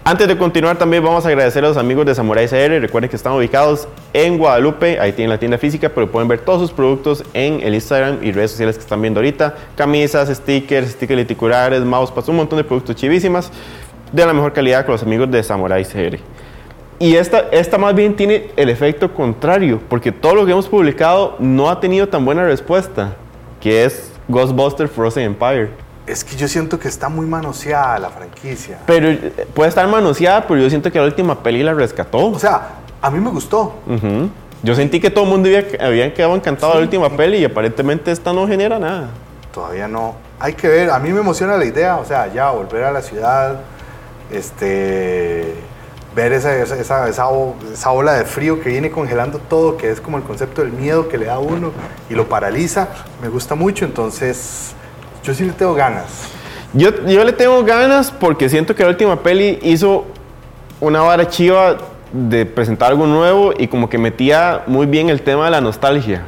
Antes 0.10 0.30
de 0.30 0.38
continuar 0.38 0.78
también 0.78 1.04
vamos 1.04 1.26
a 1.26 1.28
agradecer 1.28 1.66
a 1.66 1.68
los 1.68 1.76
amigos 1.76 2.06
de 2.06 2.16
Samurai 2.16 2.48
CR. 2.48 2.80
Recuerden 2.80 3.10
que 3.10 3.18
están 3.18 3.34
ubicados 3.34 3.90
en 4.14 4.38
Guadalupe, 4.38 5.02
ahí 5.02 5.12
tienen 5.12 5.32
la 5.32 5.38
tienda 5.38 5.58
física, 5.58 5.90
pero 5.90 6.10
pueden 6.10 6.30
ver 6.30 6.40
todos 6.40 6.62
sus 6.62 6.72
productos 6.72 7.26
en 7.34 7.60
el 7.62 7.74
Instagram 7.74 8.20
y 8.24 8.32
redes 8.32 8.52
sociales 8.52 8.78
que 8.78 8.84
están 8.84 9.02
viendo 9.02 9.20
ahorita. 9.20 9.56
Camisas, 9.76 10.30
stickers, 10.30 10.92
stickers 10.92 11.18
liticulares, 11.18 11.82
mousepads, 11.82 12.30
un 12.30 12.38
montón 12.38 12.56
de 12.56 12.64
productos 12.64 12.96
chivísimas 12.96 13.52
de 14.14 14.26
la 14.26 14.32
mejor 14.32 14.54
calidad 14.54 14.86
con 14.86 14.94
los 14.94 15.04
amigos 15.04 15.30
de 15.30 15.44
Samurai 15.44 15.84
CR. 15.84 16.20
Y 17.00 17.16
esta, 17.18 17.50
esta 17.52 17.78
más 17.78 17.94
bien 17.94 18.16
tiene 18.16 18.52
el 18.56 18.70
efecto 18.70 19.14
contrario, 19.14 19.82
porque 19.90 20.14
todo 20.14 20.36
lo 20.36 20.46
que 20.46 20.54
hemos 20.54 20.70
publicado 20.70 21.36
no 21.40 21.70
ha 21.70 21.82
tenido 21.82 22.08
tan 22.08 22.24
buena 22.24 22.46
respuesta, 22.46 23.18
que 23.60 23.84
es 23.84 24.10
Ghostbusters 24.30 24.90
Frozen 24.90 25.24
Empire. 25.24 25.87
Es 26.08 26.24
que 26.24 26.36
yo 26.36 26.48
siento 26.48 26.80
que 26.80 26.88
está 26.88 27.10
muy 27.10 27.26
manoseada 27.26 28.00
la 28.00 28.10
franquicia. 28.10 28.80
Pero 28.86 29.10
eh, 29.10 29.48
puede 29.54 29.70
estar 29.70 29.88
manoseada, 29.88 30.48
pero 30.48 30.62
yo 30.62 30.70
siento 30.70 30.92
que 30.92 30.98
la 30.98 31.06
última 31.06 31.44
peli 31.44 31.62
la 31.64 31.74
rescató. 31.74 32.28
O 32.28 32.40
sea, 32.40 32.78
a 33.02 33.12
mí 33.12 33.20
me 33.20 33.30
gustó. 33.30 33.76
Yo 34.64 34.76
sentí 34.76 35.00
que 35.00 35.10
todo 35.10 35.26
el 35.26 35.30
mundo 35.30 35.50
había, 35.50 35.66
habían 35.86 36.12
quedado 36.12 36.36
encantado 36.36 36.74
de 36.74 36.80
la 36.80 36.84
última 36.86 37.10
peli 37.16 37.38
y 37.38 37.46
aparentemente 37.46 38.12
esta 38.12 38.34
no 38.34 38.48
genera 38.48 38.80
nada. 38.80 39.10
Todavía 39.54 39.88
no. 39.88 40.16
Hay 40.40 40.54
que 40.54 40.68
ver, 40.68 40.90
a 40.90 41.00
mí 41.00 41.12
me 41.12 41.20
emociona 41.20 41.58
la 41.58 41.66
idea, 41.66 41.98
o 41.98 42.06
sea, 42.06 42.32
ya 42.34 42.52
volver 42.52 42.84
a 42.84 42.92
la 42.92 43.02
ciudad, 43.02 43.60
este, 44.32 45.54
ver 46.16 46.34
esa, 46.34 46.56
esa, 46.56 47.08
esa, 47.08 47.08
esa 47.08 47.92
ola 47.92 48.14
de 48.14 48.26
frío 48.26 48.60
que 48.60 48.70
viene 48.70 48.90
congelando 48.90 49.40
todo, 49.40 49.78
que 49.78 49.92
es 49.92 50.02
como 50.02 50.18
el 50.18 50.24
concepto 50.24 50.64
del 50.64 50.72
miedo 50.72 51.08
que 51.08 51.18
le 51.18 51.26
da 51.26 51.36
a 51.36 51.40
uno 51.40 51.72
y 52.10 52.16
lo 52.16 52.28
paraliza, 52.28 52.88
me 53.22 53.30
gusta 53.30 53.56
mucho, 53.56 53.86
entonces 53.86 54.76
yo 55.28 55.34
sí 55.34 55.44
le 55.46 55.52
tengo 55.54 55.74
ganas. 55.74 56.06
Yo, 56.74 56.90
yo 57.06 57.24
le 57.24 57.34
tengo 57.34 57.64
ganas 57.64 58.12
porque 58.12 58.50
siento 58.50 58.76
que 58.76 58.84
la 58.84 58.90
última 58.90 59.22
peli 59.22 59.60
hizo 59.62 60.06
una 60.80 61.02
vara 61.02 61.28
chiva 61.30 61.78
de 62.12 62.46
presentar 62.46 62.92
algo 62.92 63.06
nuevo 63.06 63.52
y 63.58 63.68
como 63.68 63.90
que 63.90 63.98
metía 63.98 64.64
muy 64.68 64.86
bien 64.86 65.10
el 65.10 65.22
tema 65.22 65.46
de 65.46 65.52
la 65.52 65.62
nostalgia. 65.62 66.24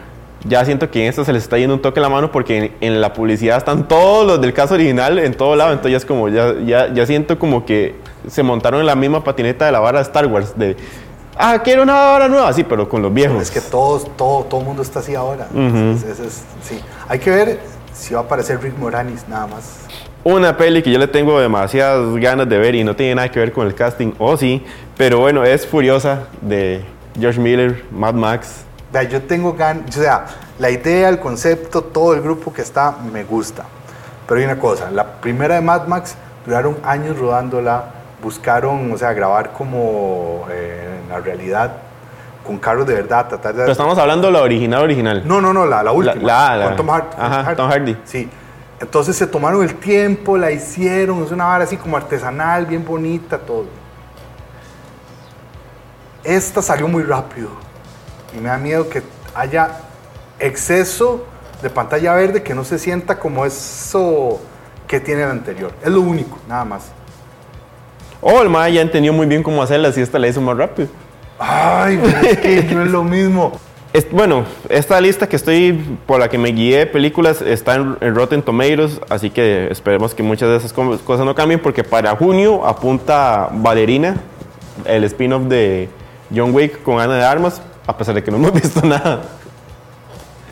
Ya 0.45 0.63
siento 0.63 0.89
que 0.89 1.01
en 1.03 1.09
esta 1.09 1.25
se 1.25 1.33
les 1.33 1.43
está 1.43 1.57
yendo 1.57 1.75
un 1.75 1.81
toque 1.81 1.99
la 1.99 2.07
mano 2.09 2.31
porque 2.31 2.57
en, 2.57 2.71
en 2.79 3.01
la 3.01 3.11
publicidad 3.13 3.57
están 3.57 3.87
todos 3.87 4.25
los 4.25 4.39
del 4.41 4.53
caso 4.53 4.75
original 4.75 5.19
en 5.19 5.33
todo 5.33 5.55
lado. 5.55 5.71
Entonces 5.71 5.91
ya 5.91 5.97
es 5.97 6.05
como, 6.05 6.29
ya, 6.29 6.53
ya, 6.65 6.93
ya 6.93 7.05
siento 7.05 7.37
como 7.37 7.65
que 7.65 7.95
se 8.27 8.41
montaron 8.43 8.79
en 8.79 8.85
la 8.85 8.95
misma 8.95 9.23
patineta 9.23 9.65
de 9.65 9.71
la 9.73 9.79
vara 9.81 9.99
de 9.99 10.03
Star 10.03 10.25
Wars. 10.27 10.53
De, 10.57 10.77
ah, 11.37 11.59
quiero 11.61 11.83
una 11.83 11.93
vara 11.93 12.29
nueva, 12.29 12.51
sí, 12.53 12.63
pero 12.63 12.87
con 12.87 13.01
los 13.01 13.13
viejos. 13.13 13.41
Es 13.41 13.51
que 13.51 13.59
todos, 13.61 14.07
todo, 14.15 14.43
todo 14.45 14.61
mundo 14.61 14.81
está 14.81 14.99
así 14.99 15.13
ahora. 15.13 15.47
Es- 15.53 16.03
es- 16.03 16.19
es- 16.21 16.43
sí. 16.63 16.79
Hay 17.09 17.19
que 17.19 17.29
ver 17.29 17.59
si 17.99 18.13
va 18.13 18.21
a 18.21 18.23
aparecer 18.23 18.61
Rick 18.61 18.77
Moranis 18.77 19.27
nada 19.27 19.47
más. 19.47 19.79
Una 20.23 20.57
peli 20.57 20.81
que 20.81 20.91
yo 20.91 20.99
le 20.99 21.07
tengo 21.07 21.39
demasiadas 21.39 22.15
ganas 22.15 22.47
de 22.49 22.57
ver 22.57 22.75
y 22.75 22.83
no 22.83 22.95
tiene 22.95 23.15
nada 23.15 23.29
que 23.29 23.39
ver 23.39 23.51
con 23.51 23.67
el 23.67 23.75
casting, 23.75 24.13
o 24.17 24.35
sí, 24.35 24.65
pero 24.97 25.19
bueno, 25.19 25.43
es 25.43 25.65
Furiosa 25.65 26.23
de 26.41 26.83
George 27.19 27.39
Miller, 27.39 27.85
Mad 27.91 28.13
Max. 28.13 28.63
Vea, 28.91 29.03
yo 29.03 29.21
tengo 29.21 29.53
ganas, 29.53 29.95
o 29.97 30.01
sea, 30.01 30.25
la 30.57 30.69
idea, 30.71 31.09
el 31.09 31.19
concepto, 31.19 31.83
todo 31.83 32.13
el 32.13 32.21
grupo 32.21 32.51
que 32.51 32.61
está, 32.61 32.97
me 33.13 33.23
gusta. 33.23 33.63
Pero 34.27 34.39
hay 34.39 34.45
una 34.45 34.59
cosa, 34.59 34.91
la 34.91 35.05
primera 35.21 35.55
de 35.55 35.61
Mad 35.61 35.87
Max 35.87 36.15
duraron 36.45 36.77
años 36.83 37.17
rodándola, 37.17 37.85
buscaron, 38.21 38.91
o 38.91 38.97
sea, 38.97 39.13
grabar 39.13 39.53
como 39.53 40.45
eh, 40.51 40.99
en 41.03 41.09
la 41.09 41.19
realidad, 41.19 41.71
con 42.45 42.57
carros 42.57 42.87
de 42.87 42.95
verdad, 42.95 43.27
tratar 43.27 43.53
de... 43.53 43.59
Pero 43.61 43.71
estamos 43.71 43.97
hablando 43.97 44.27
de 44.27 44.33
la 44.33 44.41
original, 44.41 44.81
original. 44.83 45.21
No, 45.25 45.39
no, 45.41 45.53
no, 45.53 45.65
la, 45.65 45.83
la 45.83 45.91
última. 45.91 46.15
la- 46.25 46.55
la- 46.57 46.65
con 46.67 46.75
Tom, 46.77 46.89
Hart- 46.89 47.13
ajá, 47.17 47.55
Tom 47.55 47.69
Hardy. 47.69 47.97
Sí. 48.05 48.29
Entonces 48.79 49.15
se 49.17 49.27
tomaron 49.27 49.61
el 49.63 49.75
tiempo, 49.75 50.37
la 50.37 50.51
hicieron, 50.51 51.23
es 51.23 51.31
una 51.31 51.45
vara 51.45 51.65
así 51.65 51.75
como 51.77 51.97
artesanal, 51.97 52.65
bien 52.65 52.85
bonita, 52.85 53.37
todo. 53.37 53.65
Esta 56.23 56.61
salió 56.61 56.87
muy 56.87 57.03
rápido 57.03 57.49
y 58.35 58.39
me 58.39 58.49
da 58.49 58.57
miedo 58.57 58.89
que 58.89 59.01
haya 59.35 59.69
exceso 60.39 61.25
de 61.61 61.69
pantalla 61.69 62.13
verde 62.13 62.43
que 62.43 62.53
no 62.53 62.63
se 62.63 62.77
sienta 62.79 63.19
como 63.19 63.45
eso 63.45 64.39
que 64.87 64.99
tiene 64.99 65.23
el 65.23 65.29
anterior. 65.29 65.71
Es 65.83 65.89
lo 65.91 66.01
único, 66.01 66.37
nada 66.47 66.65
más. 66.65 66.83
Oh, 68.21 68.41
el 68.41 68.49
Maya 68.49 68.75
ya 68.75 68.81
entendió 68.81 69.13
muy 69.13 69.27
bien 69.27 69.43
cómo 69.43 69.61
hacerla, 69.63 69.89
así 69.89 70.01
esta 70.01 70.19
la 70.19 70.27
hizo 70.27 70.41
más 70.41 70.57
rápido. 70.57 70.89
Ay, 71.39 71.99
pero 72.03 72.17
es 72.19 72.37
que 72.65 72.75
no 72.75 72.83
es 72.83 72.91
lo 72.91 73.03
mismo. 73.03 73.53
Es- 73.93 74.11
bueno, 74.11 74.45
esta 74.69 74.99
lista 75.01 75.27
que 75.27 75.35
estoy, 75.35 75.97
por 76.05 76.19
la 76.19 76.29
que 76.29 76.37
me 76.37 76.49
guié, 76.49 76.85
películas, 76.85 77.41
está 77.41 77.75
en, 77.75 77.97
en 78.01 78.13
Rotten 78.13 78.41
Tomatoes, 78.43 78.99
así 79.09 79.29
que 79.31 79.67
esperemos 79.71 80.13
que 80.13 80.21
muchas 80.21 80.49
de 80.49 80.57
esas 80.57 80.73
co- 80.73 80.97
cosas 80.99 81.25
no 81.25 81.33
cambien, 81.33 81.59
porque 81.59 81.83
para 81.83 82.15
junio 82.15 82.65
apunta 82.67 83.49
Valerina, 83.51 84.17
el 84.85 85.03
spin-off 85.05 85.43
de 85.43 85.89
John 86.35 86.53
Wick 86.53 86.83
con 86.83 86.99
Ana 86.99 87.15
de 87.15 87.23
Armas, 87.23 87.61
a 87.87 87.97
pesar 87.97 88.13
de 88.15 88.23
que 88.23 88.29
no 88.29 88.37
hemos 88.37 88.53
visto 88.61 88.81
nada. 88.85 89.21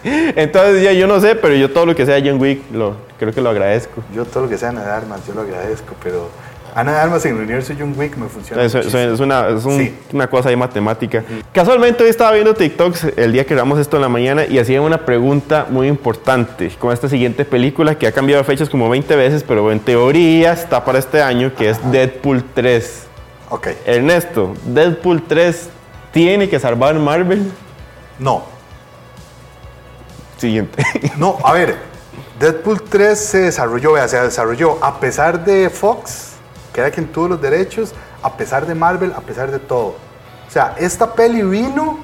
Entonces 0.04 0.84
ya 0.84 0.94
yo 0.94 1.06
no 1.08 1.20
sé, 1.20 1.36
pero 1.36 1.54
yo 1.56 1.70
todo 1.72 1.86
lo 1.86 1.96
que 1.96 2.06
sea 2.06 2.20
John 2.24 2.40
Wick, 2.42 2.62
lo, 2.72 2.96
creo 3.20 3.34
que 3.34 3.42
lo 3.42 3.50
agradezco. 3.50 4.02
Yo 4.16 4.26
todo 4.26 4.44
lo 4.44 4.50
que 4.50 4.58
sea 4.58 4.70
Ana 4.70 4.84
de 4.84 4.92
Armas, 4.92 5.22
yo 5.28 5.34
lo 5.34 5.42
agradezco, 5.42 5.94
pero 6.02 6.30
Ana 6.76 6.92
de 6.94 6.98
Armas 7.00 7.26
en 7.26 7.36
el 7.36 7.44
universo 7.44 7.74
de 7.74 7.80
John 7.80 7.94
Wick 7.98 8.16
me 8.18 8.28
funciona. 8.30 8.64
Es, 8.64 8.74
una, 9.20 9.48
es 9.50 9.66
un- 9.66 9.78
Sí. 9.78 9.98
una 10.14 10.28
cosa 10.30 10.50
ahí 10.50 10.56
matemática. 10.56 11.24
Casualmente 11.54 12.04
hoy 12.04 12.10
estaba 12.10 12.32
viendo 12.34 12.54
TikToks 12.54 13.08
el 13.16 13.32
día 13.34 13.46
que 13.46 13.54
grabamos 13.56 13.80
esto 13.80 13.98
en 13.98 14.02
la 14.04 14.10
mañana 14.10 14.46
y 14.46 14.60
hacían 14.60 14.84
una 14.84 15.06
pregunta 15.06 15.66
muy 15.70 15.88
importante 15.88 16.70
con 16.80 16.94
esta 16.94 17.10
siguiente 17.10 17.46
película 17.46 17.96
que 17.98 18.08
ha 18.08 18.12
cambiado 18.12 18.42
de 18.42 18.46
fechas 18.48 18.70
como 18.70 18.90
20 18.90 19.16
veces, 19.16 19.44
pero 19.44 19.72
en 19.72 19.80
teoría 19.80 20.54
está 20.54 20.84
para 20.86 21.00
este 21.00 21.22
año, 21.22 21.54
que 21.56 21.70
es 21.70 21.92
Deadpool 21.92 22.44
3. 22.54 23.04
Ok, 23.50 23.68
Ernesto, 23.86 24.54
Deadpool 24.66 25.24
3 25.28 25.70
tiene 26.12 26.50
que 26.50 26.60
salvar 26.60 26.96
Marvel. 26.96 27.52
no. 28.20 28.44
Siguiente. 30.38 30.84
No, 31.18 31.38
a 31.44 31.54
ver, 31.54 31.76
Deadpool 32.40 32.84
3 32.84 33.18
se 33.20 33.38
desarrolló, 33.40 33.94
vea, 33.94 34.08
se 34.08 34.22
desarrolló 34.22 34.78
a 34.84 35.00
pesar 35.00 35.44
de 35.44 35.70
Fox, 35.72 36.27
que 36.78 36.82
era 36.82 36.92
quien 36.92 37.08
tuvo 37.08 37.30
los 37.30 37.42
derechos, 37.42 37.92
a 38.22 38.38
pesar 38.38 38.68
de 38.68 38.76
Marvel, 38.76 39.12
a 39.18 39.22
pesar 39.22 39.50
de 39.50 39.58
todo. 39.58 39.96
O 40.48 40.52
sea, 40.52 40.76
esta 40.78 41.12
peli 41.12 41.42
vino 41.42 41.98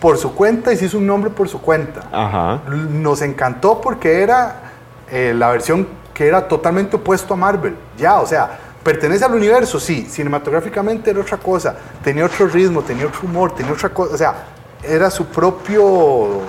por 0.00 0.16
su 0.16 0.34
cuenta 0.34 0.72
y 0.72 0.78
se 0.78 0.86
hizo 0.86 0.96
un 0.96 1.06
nombre 1.06 1.28
por 1.28 1.46
su 1.46 1.60
cuenta. 1.60 2.08
Ajá. 2.10 2.62
Nos 2.66 3.20
encantó 3.20 3.82
porque 3.82 4.22
era 4.22 4.72
eh, 5.10 5.34
la 5.36 5.50
versión 5.50 5.86
que 6.14 6.26
era 6.26 6.48
totalmente 6.48 6.96
opuesto 6.96 7.34
a 7.34 7.36
Marvel. 7.36 7.76
Ya, 7.98 8.18
o 8.18 8.26
sea, 8.26 8.58
pertenece 8.82 9.26
al 9.26 9.34
universo, 9.34 9.78
sí, 9.78 10.06
cinematográficamente 10.08 11.10
era 11.10 11.20
otra 11.20 11.36
cosa, 11.36 11.76
tenía 12.02 12.24
otro 12.24 12.46
ritmo, 12.46 12.80
tenía 12.80 13.08
otro 13.08 13.28
humor, 13.28 13.54
tenía 13.54 13.74
otra 13.74 13.90
cosa, 13.90 14.14
o 14.14 14.16
sea, 14.16 14.34
era 14.82 15.10
su 15.10 15.26
propio, 15.26 16.40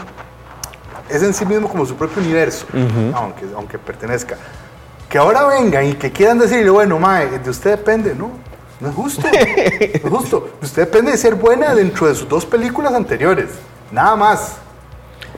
es 1.10 1.22
en 1.22 1.34
sí 1.34 1.46
mismo 1.46 1.68
como 1.68 1.86
su 1.86 1.98
propio 1.98 2.24
universo, 2.24 2.68
aunque, 3.14 3.46
aunque 3.54 3.78
pertenezca. 3.78 4.38
Que 5.10 5.18
ahora 5.18 5.46
vengan 5.46 5.86
y 5.86 5.94
que 5.94 6.12
quieran 6.12 6.40
decirle, 6.40 6.70
bueno, 6.70 7.00
mae, 7.00 7.40
de 7.40 7.50
usted 7.50 7.72
depende, 7.72 8.16
no, 8.16 8.32
no 8.80 8.90
es 8.90 8.96
justo, 8.96 9.28
no 10.04 10.08
es 10.08 10.10
justo, 10.10 10.50
usted 10.62 10.84
depende 10.84 11.12
de 11.12 11.18
ser 11.18 11.36
buena 11.36 11.74
dentro 11.76 12.08
de 12.08 12.16
sus 12.16 12.28
dos 12.28 12.46
películas 12.46 12.94
anteriores, 12.94 13.52
nada 13.92 14.16
más, 14.16 14.58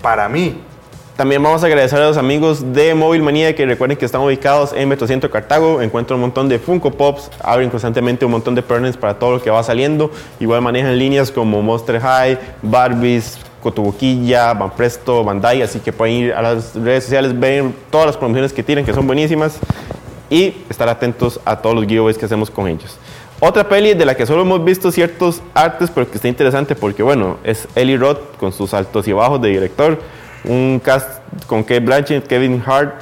para 0.01 0.27
mí. 0.29 0.63
También 1.17 1.41
vamos 1.41 1.63
a 1.63 1.65
agradecer 1.65 1.99
a 1.99 2.09
los 2.09 2.17
amigos 2.17 2.73
de 2.73 2.93
Móvil 2.93 3.23
Manía 3.23 3.55
que 3.55 3.65
recuerden 3.65 3.97
que 3.97 4.05
están 4.05 4.21
ubicados 4.21 4.71
en 4.71 4.87
Metrocentro 4.87 5.31
Cartago. 5.31 5.81
Encuentran 5.81 6.17
un 6.17 6.21
montón 6.21 6.47
de 6.47 6.59
Funko 6.59 6.91
Pops, 6.91 7.31
abren 7.41 7.71
constantemente 7.71 8.23
un 8.23 8.29
montón 8.29 8.53
de 8.53 8.61
pernes 8.61 8.97
para 8.97 9.17
todo 9.17 9.31
lo 9.31 9.41
que 9.41 9.49
va 9.49 9.63
saliendo. 9.63 10.11
Igual 10.39 10.61
manejan 10.61 10.95
líneas 10.95 11.31
como 11.31 11.63
Monster 11.63 11.99
High, 11.99 12.37
Barbies, 12.61 13.39
Cotobuquilla, 13.67 14.53
Van 14.53 14.71
Presto, 14.71 15.23
Bandai, 15.23 15.61
así 15.61 15.79
que 15.79 15.91
pueden 15.91 16.15
ir 16.15 16.33
a 16.33 16.41
las 16.41 16.73
redes 16.73 17.03
sociales, 17.03 17.37
ver 17.37 17.65
todas 17.91 18.07
las 18.07 18.15
promociones 18.15 18.53
que 18.53 18.63
tienen, 18.63 18.85
que 18.85 18.93
son 18.93 19.05
buenísimas, 19.05 19.59
y 20.29 20.55
estar 20.69 20.87
atentos 20.87 21.39
a 21.43 21.57
todos 21.57 21.75
los 21.75 21.85
giveaways 21.85 22.17
que 22.17 22.25
hacemos 22.25 22.49
con 22.49 22.67
ellos. 22.67 22.97
Otra 23.39 23.67
peli 23.67 23.93
de 23.93 24.05
la 24.05 24.15
que 24.15 24.25
solo 24.25 24.43
hemos 24.43 24.63
visto 24.63 24.89
ciertos 24.91 25.41
artes, 25.53 25.91
pero 25.93 26.09
que 26.09 26.15
está 26.15 26.27
interesante 26.29 26.75
porque, 26.75 27.03
bueno, 27.03 27.37
es 27.43 27.67
Eli 27.75 27.97
Roth 27.97 28.37
con 28.39 28.53
sus 28.53 28.73
altos 28.73 29.07
y 29.07 29.11
bajos 29.11 29.41
de 29.41 29.49
director. 29.49 29.99
Un 30.45 30.81
cast 30.83 31.19
con 31.45 31.63
Kate 31.63 31.81
Blanchett, 31.81 32.25
Kevin 32.25 32.63
Hart, 32.65 32.95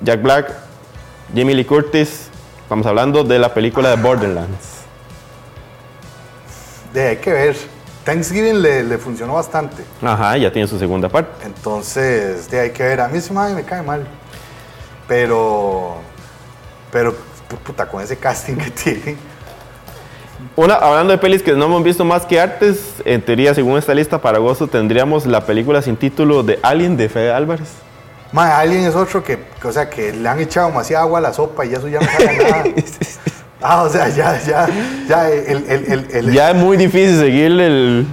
Jack 0.00 0.22
Black, 0.22 0.52
Jamie 1.36 1.54
Lee 1.54 1.64
Curtis. 1.64 2.30
Estamos 2.62 2.86
hablando 2.86 3.22
de 3.22 3.38
la 3.38 3.52
película 3.52 3.90
de 3.90 4.02
Borderlands. 4.02 4.80
De, 6.94 7.08
hay 7.08 7.16
que 7.18 7.32
ver. 7.32 7.56
Thanksgiving 8.10 8.60
le, 8.60 8.82
le 8.82 8.98
funcionó 8.98 9.34
bastante. 9.34 9.84
Ajá, 10.02 10.36
ya 10.36 10.50
tiene 10.50 10.66
su 10.66 10.76
segunda 10.80 11.08
parte. 11.08 11.46
Entonces, 11.46 12.50
de, 12.50 12.58
hay 12.58 12.70
que 12.70 12.82
ver. 12.82 13.00
A 13.00 13.06
mí 13.06 13.20
sí 13.20 13.32
madre, 13.32 13.54
me 13.54 13.62
cae 13.62 13.82
mal. 13.82 14.04
Pero, 15.06 15.94
pero, 16.90 17.14
puta, 17.64 17.86
con 17.86 18.02
ese 18.02 18.16
casting 18.16 18.56
que 18.56 18.70
tiene. 18.82 19.16
Una, 20.56 20.74
hablando 20.74 21.12
de 21.12 21.18
pelis 21.18 21.40
que 21.40 21.52
no 21.52 21.66
hemos 21.66 21.84
visto 21.84 22.04
más 22.04 22.26
que 22.26 22.40
artes, 22.40 22.94
en 23.04 23.24
teoría, 23.24 23.54
según 23.54 23.78
esta 23.78 23.94
lista, 23.94 24.20
para 24.20 24.38
agosto 24.38 24.66
tendríamos 24.66 25.24
la 25.24 25.46
película 25.46 25.80
sin 25.80 25.96
título 25.96 26.42
de 26.42 26.58
Alien 26.62 26.96
de 26.96 27.08
Fede 27.08 27.32
Álvarez. 27.32 27.68
Mae, 28.32 28.50
alguien 28.50 28.86
es 28.86 28.96
otro 28.96 29.22
que, 29.22 29.38
que, 29.60 29.68
o 29.68 29.72
sea, 29.72 29.88
que 29.88 30.12
le 30.12 30.28
han 30.28 30.40
echado 30.40 30.66
demasiada 30.66 31.04
agua 31.04 31.20
a 31.20 31.22
la 31.22 31.32
sopa 31.32 31.64
y 31.64 31.74
eso 31.74 31.86
ya 31.86 32.00
no 32.00 32.06
sabe 32.06 32.36
nada. 32.50 32.64
Ah, 33.62 33.82
o 33.82 33.88
sea, 33.90 34.08
ya, 34.08 34.40
ya, 34.40 34.68
ya, 35.08 35.30
el, 35.30 35.64
el, 35.68 35.92
el, 35.92 36.06
el- 36.10 36.32
Ya 36.32 36.50
es 36.50 36.56
muy 36.56 36.76
difícil 36.76 37.18
seguirle 37.18 37.66
el... 37.66 38.06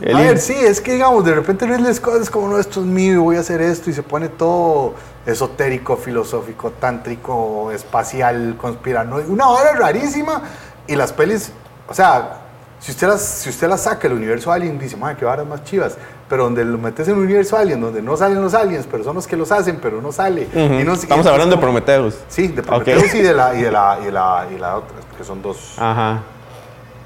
el 0.00 0.16
A 0.16 0.20
ver, 0.20 0.38
sí, 0.38 0.54
es 0.54 0.80
que 0.80 0.92
digamos, 0.94 1.24
de 1.24 1.34
repente 1.34 1.66
Ridley 1.66 1.92
Scott 1.94 2.22
es 2.22 2.30
como, 2.30 2.48
no, 2.48 2.58
esto 2.58 2.80
es 2.80 2.86
mío, 2.86 3.22
voy 3.22 3.36
a 3.36 3.40
hacer 3.40 3.60
esto, 3.60 3.90
y 3.90 3.92
se 3.92 4.02
pone 4.02 4.28
todo 4.28 4.94
esotérico, 5.26 5.96
filosófico, 5.96 6.70
tántrico, 6.70 7.70
espacial, 7.72 8.56
conspiranoico, 8.58 9.30
una 9.32 9.48
hora 9.48 9.72
rarísima, 9.74 10.42
y 10.86 10.96
las 10.96 11.12
pelis, 11.12 11.50
o 11.88 11.94
sea, 11.94 12.40
si 12.84 12.90
usted 12.90 13.08
las, 13.08 13.22
si 13.22 13.48
usted 13.48 13.66
las 13.66 13.80
saca 13.84 14.08
del 14.08 14.18
universo 14.18 14.52
Alien, 14.52 14.78
dice, 14.78 14.94
madre, 14.98 15.16
qué 15.16 15.24
varas 15.24 15.46
más 15.46 15.64
chivas, 15.64 15.96
pero 16.28 16.44
donde 16.44 16.64
lo 16.66 16.76
metes 16.76 17.08
en 17.08 17.14
el 17.14 17.20
universo 17.20 17.56
Alien, 17.56 17.80
donde 17.80 18.02
no 18.02 18.14
salen 18.14 18.42
los 18.42 18.52
aliens, 18.52 18.86
pero 18.90 19.02
son 19.02 19.14
los 19.14 19.26
que 19.26 19.36
los 19.36 19.50
hacen, 19.50 19.78
pero 19.80 20.02
no 20.02 20.12
sale. 20.12 20.46
Ujú. 20.54 20.58
y 20.74 20.84
no- 20.84 20.92
Estamos 20.92 21.24
y- 21.24 21.28
hablando 21.30 21.56
de 21.56 21.62
Prometheus. 21.62 22.14
Sí, 22.28 22.48
de. 22.48 22.62
Prometheus 22.62 23.14
y 23.14 23.22
de 23.22 23.32
la, 23.32 23.54
y 23.54 23.62
de 23.62 23.70
la, 23.70 23.98
y 24.02 24.04
de 24.04 24.12
la, 24.12 24.46
y 24.54 24.58
la 24.58 24.76
otra, 24.76 24.96
que 25.16 25.24
son 25.24 25.40
dos, 25.40 25.76
Ajá. 25.78 26.20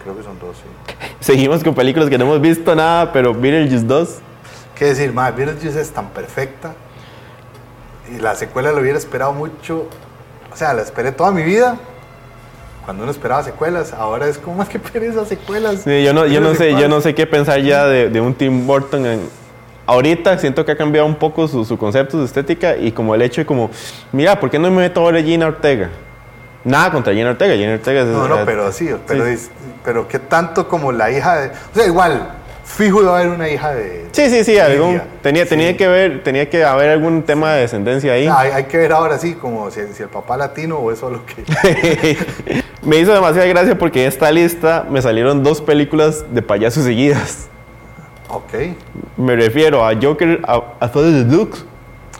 creo 0.02 0.16
que 0.16 0.24
son 0.24 0.36
dos, 0.40 0.56
sí. 0.56 0.94
Seguimos 1.20 1.62
con 1.62 1.74
películas 1.76 2.08
que 2.10 2.18
no 2.18 2.24
hemos 2.24 2.40
visto 2.40 2.74
nada, 2.74 3.12
pero 3.12 3.32
Beetlejuice 3.32 3.84
2. 3.86 4.16
¿Qué 4.74 4.86
decir? 4.86 5.12
Madre, 5.12 5.44
Beetlejuice 5.44 5.80
es 5.80 5.90
tan 5.92 6.08
perfecta. 6.08 6.72
Y 8.12 8.18
la 8.20 8.34
secuela 8.34 8.72
lo 8.72 8.80
hubiera 8.80 8.98
esperado 8.98 9.32
mucho. 9.32 9.86
O 10.52 10.56
sea, 10.56 10.72
la 10.74 10.82
esperé 10.82 11.12
toda 11.12 11.30
mi 11.30 11.42
vida. 11.42 11.76
Cuando 12.88 13.02
uno 13.02 13.12
esperaba 13.12 13.42
secuelas, 13.42 13.92
ahora 13.92 14.28
es 14.28 14.38
como 14.38 14.56
más 14.60 14.68
que 14.70 14.78
pereza 14.78 15.26
secuelas. 15.26 15.82
Sí, 15.82 16.02
yo 16.02 16.14
no, 16.14 16.24
yo 16.24 16.40
no 16.40 16.54
sé, 16.54 16.70
yo 16.72 16.88
no 16.88 17.02
sé 17.02 17.14
qué 17.14 17.26
pensar 17.26 17.60
ya 17.60 17.86
de, 17.86 18.08
de 18.08 18.18
un 18.18 18.32
Tim 18.32 18.66
Burton. 18.66 19.04
en- 19.04 19.28
ahorita 19.84 20.38
siento 20.38 20.64
que 20.64 20.72
ha 20.72 20.76
cambiado 20.78 21.06
un 21.06 21.16
poco 21.16 21.46
su, 21.48 21.66
su 21.66 21.76
concepto, 21.76 22.16
su 22.16 22.24
estética 22.24 22.78
y 22.78 22.92
como 22.92 23.14
el 23.14 23.20
hecho 23.20 23.42
de 23.42 23.46
como, 23.46 23.70
mira, 24.10 24.40
¿por 24.40 24.48
qué 24.48 24.58
no 24.58 24.70
me 24.70 24.78
meto 24.78 25.00
ahora 25.02 25.22
Gina 25.22 25.48
Ortega? 25.48 25.90
Nada 26.64 26.90
contra 26.90 27.12
Gina 27.12 27.28
Ortega, 27.28 27.54
Gina 27.56 27.74
Ortega 27.74 28.00
es... 28.00 28.06
No, 28.06 28.26
no, 28.26 28.38
pero 28.46 28.72
sí, 28.72 28.88
pero, 29.06 29.26
sí. 29.36 29.48
pero 29.84 30.08
qué 30.08 30.18
tanto 30.18 30.66
como 30.66 30.90
la 30.90 31.10
hija 31.10 31.40
de. 31.40 31.48
O 31.48 31.74
sea, 31.74 31.84
igual, 31.84 32.37
fijo 32.76 33.02
iba 33.02 33.16
a 33.16 33.20
haber 33.20 33.30
una 33.32 33.48
hija 33.48 33.72
de. 33.74 34.06
Sí, 34.12 34.30
sí, 34.30 34.44
sí, 34.44 34.58
algún, 34.58 35.00
tenía, 35.22 35.46
tenía 35.46 35.70
Sí. 35.70 35.76
que 35.76 35.88
ver, 35.88 36.22
tenía 36.22 36.48
que 36.50 36.64
haber 36.64 36.90
algún 36.90 37.22
tema 37.22 37.52
de 37.54 37.62
descendencia 37.62 38.12
ahí. 38.12 38.26
Hay, 38.26 38.50
hay 38.52 38.64
que 38.64 38.76
ver 38.78 38.92
ahora 38.92 39.18
sí, 39.18 39.34
como 39.34 39.70
si, 39.70 39.80
si 39.94 40.02
el 40.02 40.08
papá 40.08 40.36
latino 40.36 40.76
o 40.78 40.92
eso 40.92 41.10
lo 41.10 41.22
que. 41.26 42.16
me 42.82 42.96
hizo 42.98 43.12
demasiada 43.12 43.46
gracia 43.48 43.76
porque 43.78 44.02
en 44.02 44.08
esta 44.08 44.30
lista 44.30 44.86
me 44.88 45.02
salieron 45.02 45.42
dos 45.42 45.60
películas 45.60 46.24
de 46.32 46.42
payasos 46.42 46.84
seguidas. 46.84 47.48
ok. 48.28 48.54
Me 49.16 49.34
refiero 49.36 49.84
a 49.84 49.92
Joker, 50.00 50.40
a, 50.46 50.62
a 50.80 50.88
Father 50.88 51.12
the 51.12 51.24
Duke, 51.24 51.58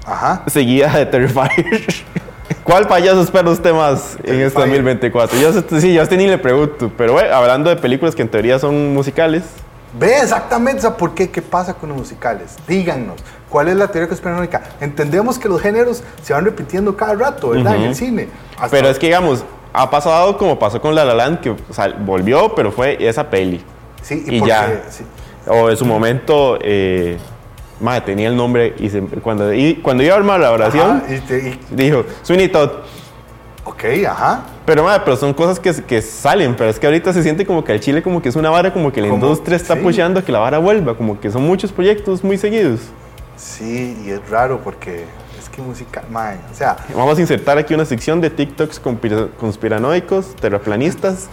Ajá. 0.05 0.43
seguida 0.49 0.97
de 0.97 1.07
Terrifier. 1.07 1.49
¿Cuál 2.65 2.87
payaso 2.87 3.23
espera 3.23 3.49
usted 3.51 3.73
más 3.73 4.15
en 4.25 4.41
este 4.41 4.59
Terrifier. 4.59 4.83
2024? 4.85 5.39
Yo 5.39 5.81
sí, 5.81 5.95
yo 5.95 6.01
a 6.01 6.05
usted 6.05 6.17
ni 6.19 6.27
le 6.27 6.39
pregunto, 6.39 6.91
pero 6.97 7.13
bueno, 7.15 7.35
hablando 7.35 7.71
de 7.71 7.77
películas 7.77 8.15
que 8.15 8.23
en 8.23 8.29
teoría 8.29 8.59
son 8.59 8.93
musicales, 8.93 9.45
Ve 9.95 10.19
exactamente, 10.21 10.79
o 10.81 10.83
sea, 10.83 10.97
¿por 10.97 11.15
qué? 11.15 11.31
¿Qué 11.31 11.41
pasa 11.41 11.75
con 11.75 11.89
los 11.89 11.99
musicales? 11.99 12.57
Díganos, 12.67 13.17
¿cuál 13.49 13.69
es 13.69 13.77
la 13.77 13.89
teoría 13.89 14.09
conspiranoica? 14.09 14.63
Entendemos 14.81 15.39
que 15.39 15.49
los 15.49 15.61
géneros 15.63 16.03
se 16.23 16.33
van 16.35 16.45
repitiendo 16.45 16.97
cada 16.97 17.15
rato, 17.15 17.51
¿verdad? 17.51 17.77
En 17.77 17.83
el 17.85 17.95
cine. 17.95 18.29
Hasta- 18.57 18.69
pero 18.69 18.89
es 18.89 18.99
que 18.99 19.07
digamos, 19.07 19.45
ha 19.73 19.89
pasado 19.91 20.37
como 20.37 20.59
pasó 20.59 20.81
con 20.81 20.95
La 20.95 21.05
La 21.05 21.15
Land, 21.15 21.41
que 21.41 21.51
o 21.51 21.57
sea, 21.71 21.89
volvió, 22.01 22.55
pero 22.55 22.71
fue 22.71 22.97
esa 23.09 23.31
peli. 23.31 23.65
Sí, 24.03 24.25
y 24.27 24.39
porque- 24.41 24.51
ya. 24.51 24.83
sí. 24.91 25.05
O 25.47 25.71
en 25.71 25.77
su 25.79 25.87
momento, 25.87 26.59
eh, 26.61 27.17
madre, 27.81 28.03
tenía 28.03 28.29
el 28.29 28.37
nombre 28.37 28.75
y 28.79 28.91
se- 28.91 29.01
cuando, 29.01 29.53
y 29.55 29.77
cuando 29.77 30.03
iba 30.03 30.15
a 30.15 30.19
armar 30.19 30.39
la 30.41 30.51
oración, 30.53 31.03
Ajá, 31.05 31.15
y 31.15 31.19
te- 31.21 31.39
y- 31.71 31.75
dijo, 31.75 32.05
Sweeney 32.23 32.49
Todd. 32.49 32.71
ok, 33.65 33.85
ajá. 34.07 34.43
Pero, 34.69 34.85
madre, 34.85 35.01
pero 35.03 35.17
son 35.17 35.33
cosas 35.33 35.59
que, 35.59 35.73
que 35.73 36.03
salen, 36.03 36.55
pero 36.55 36.69
es 36.69 36.79
que 36.79 36.85
ahorita 36.87 37.11
se 37.15 37.23
siente 37.23 37.47
como 37.47 37.65
que 37.65 37.73
el 37.73 37.81
Chile 37.81 38.03
como 38.03 38.21
que 38.21 38.29
es 38.29 38.37
una 38.37 38.51
vara, 38.51 38.71
como 38.71 38.93
que 38.93 39.01
la 39.01 39.09
industria 39.09 39.57
está 39.57 39.73
sí. 39.73 39.81
pusheando 39.81 40.21
a 40.21 40.23
que 40.23 40.31
la 40.31 40.41
vara 40.41 40.59
vuelva, 40.59 40.95
como 40.95 41.19
que 41.19 41.31
son 41.31 41.47
muchos 41.47 41.73
proyectos 41.73 42.23
muy 42.23 42.37
seguidos. 42.37 42.81
Sí, 43.39 43.97
y 44.05 44.11
es 44.11 44.29
raro 44.29 44.61
porque 44.63 45.07
es 45.39 45.49
que 45.49 45.63
música, 45.63 46.03
man, 46.11 46.39
o 46.53 46.55
sea, 46.55 46.77
Vamos 46.95 47.17
a 47.17 47.21
insertar 47.23 47.57
aquí 47.57 47.73
una 47.73 47.87
sección 47.87 48.21
de 48.21 48.29
TikToks 48.29 48.83
conspira- 48.83 49.31
conspiranoicos, 49.41 50.37
terraplanistas. 50.37 51.31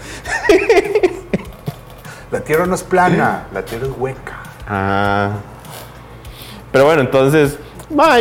la 2.31 2.39
Tierra 2.39 2.65
no 2.65 2.75
es 2.75 2.83
plana, 2.83 3.47
la 3.53 3.65
Tierra 3.65 3.87
es 3.87 3.93
hueca. 3.97 4.43
Ah. 4.65 5.31
Pero 6.71 6.85
bueno, 6.85 7.01
entonces, 7.01 7.57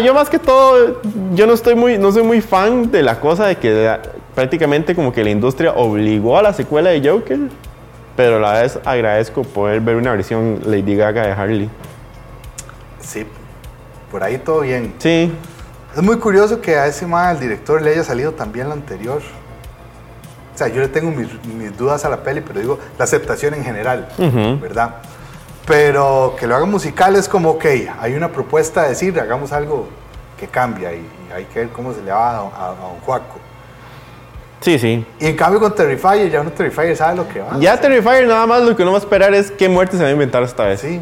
yo 0.05 0.13
más 0.13 0.29
que 0.29 0.41
todo, 0.41 1.01
yo 1.35 1.47
no 1.47 1.53
estoy 1.53 1.77
muy, 1.77 1.99
no 1.99 2.11
soy 2.11 2.25
muy 2.25 2.41
fan 2.41 2.91
de 2.91 3.05
la 3.05 3.21
cosa 3.21 3.47
de 3.47 3.59
que 3.59 3.97
prácticamente 4.35 4.95
como 4.95 5.13
que 5.13 5.23
la 5.25 5.31
industria 5.31 5.73
obligó 5.73 6.39
a 6.39 6.43
la 6.43 6.53
secuela 6.53 6.91
de 6.91 7.09
Joker, 7.09 7.39
pero 8.17 8.37
a 8.37 8.41
la 8.41 8.63
vez 8.63 8.79
agradezco 8.85 9.43
poder 9.43 9.81
ver 9.81 9.97
una 9.97 10.13
versión 10.13 10.61
Lady 10.65 10.97
Gaga 10.97 11.27
de 11.27 11.33
Harley. 11.33 11.71
Sí, 13.01 13.27
por 14.11 14.23
ahí 14.23 14.39
todo 14.39 14.61
bien. 14.61 14.95
Sí, 14.99 15.33
Es 15.97 16.03
muy 16.03 16.19
curioso 16.19 16.61
que 16.61 16.77
a 16.77 16.87
ese 16.87 17.07
mal, 17.07 17.37
al 17.37 17.41
director, 17.41 17.81
le 17.81 17.91
haya 17.91 18.03
salido 18.05 18.33
también 18.33 18.69
la 18.69 18.75
anterior. 18.75 19.23
O 20.55 20.59
sea, 20.59 20.69
yo 20.69 20.81
le 20.81 20.89
tengo 20.89 21.11
mis, 21.11 21.29
mis 21.47 21.77
dudas 21.77 22.05
a 22.05 22.09
la 22.09 22.19
peli, 22.23 22.41
pero 22.41 22.61
digo, 22.61 22.79
la 22.99 23.05
aceptación 23.05 23.55
en 23.55 23.65
general, 23.65 24.09
Ujú. 24.19 24.59
¿verdad? 24.61 24.97
Pero 25.67 26.35
que 26.39 26.47
lo 26.47 26.55
hagan 26.57 26.71
musical 26.71 27.17
es 27.17 27.29
como, 27.29 27.51
ok, 27.51 27.65
hay 28.01 28.15
una 28.15 28.29
propuesta 28.31 28.83
de 28.83 28.91
decir, 28.91 29.19
hagamos 29.19 29.53
algo 29.53 29.89
que 30.39 30.47
cambia 30.47 30.93
y, 30.93 30.99
y 30.99 31.33
hay 31.33 31.45
que 31.47 31.61
ver 31.61 31.69
cómo 31.71 31.93
se 31.93 32.03
le 32.03 32.11
va 32.13 32.31
a, 32.31 32.37
a, 32.39 32.67
a 32.67 32.69
Don 32.71 33.01
Juaco. 33.05 33.39
Sí, 34.65 34.79
sí. 34.79 35.05
Y 35.21 35.27
en 35.27 35.37
cambio 35.37 35.61
con 35.61 35.75
Terrifier, 35.75 36.31
ya 36.31 36.41
uno 36.41 36.51
Terrifier 36.51 36.97
sabe 36.97 37.17
lo 37.17 37.29
que 37.29 37.41
va. 37.41 37.59
Ya 37.61 37.79
Terrifier 37.79 38.27
nada 38.27 38.47
más 38.47 38.63
lo 38.63 38.75
que 38.75 38.83
uno 38.83 38.93
va 38.93 38.99
a 38.99 39.01
esperar 39.01 39.35
es 39.35 39.51
qué 39.51 39.69
muerte 39.69 39.97
se 39.97 40.03
va 40.03 40.09
a 40.09 40.13
inventar 40.13 40.43
esta 40.43 40.65
vez. 40.65 40.81
Sí. 40.81 41.01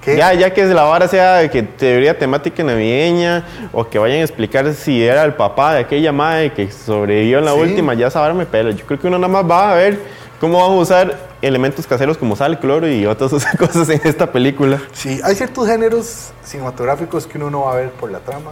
¿Qué? 0.00 0.16
Ya, 0.16 0.32
ya 0.34 0.52
que 0.52 0.64
la 0.64 0.82
vara 0.82 1.06
sea 1.06 1.36
de 1.36 1.50
que 1.50 1.62
teoría 1.62 2.18
temática 2.18 2.64
navideña 2.64 3.44
o 3.72 3.86
que 3.88 3.98
vayan 4.00 4.18
a 4.18 4.22
explicar 4.22 4.72
si 4.74 5.04
era 5.04 5.22
el 5.24 5.34
papá 5.34 5.74
de 5.74 5.80
aquella 5.80 6.10
madre 6.10 6.52
que 6.52 6.72
sobrevivió 6.72 7.38
en 7.38 7.44
la 7.44 7.52
Sí. 7.52 7.60
última, 7.60 7.94
ya 7.94 8.08
vara 8.08 8.34
me 8.34 8.44
pela. 8.46 8.70
Yo 8.72 8.84
creo 8.84 8.98
que 8.98 9.06
uno 9.06 9.18
nada 9.18 9.32
más 9.32 9.48
va 9.48 9.70
a 9.72 9.74
ver 9.76 10.00
cómo 10.40 10.58
vamos 10.58 10.78
a 10.78 10.82
usar 10.94 11.18
elementos 11.40 11.86
caseros 11.86 12.18
como 12.18 12.34
sal, 12.34 12.58
cloro 12.58 12.88
y 12.88 13.06
otras 13.06 13.30
cosas 13.56 13.88
en 13.90 14.00
esta 14.02 14.32
película. 14.32 14.80
Sí, 14.92 15.20
hay 15.22 15.36
ciertos 15.36 15.68
géneros 15.68 16.32
cinematográficos 16.42 17.26
que 17.28 17.38
uno 17.38 17.50
no 17.50 17.60
va 17.66 17.74
a 17.74 17.76
ver 17.76 17.90
por 17.90 18.10
la 18.10 18.18
trama. 18.18 18.50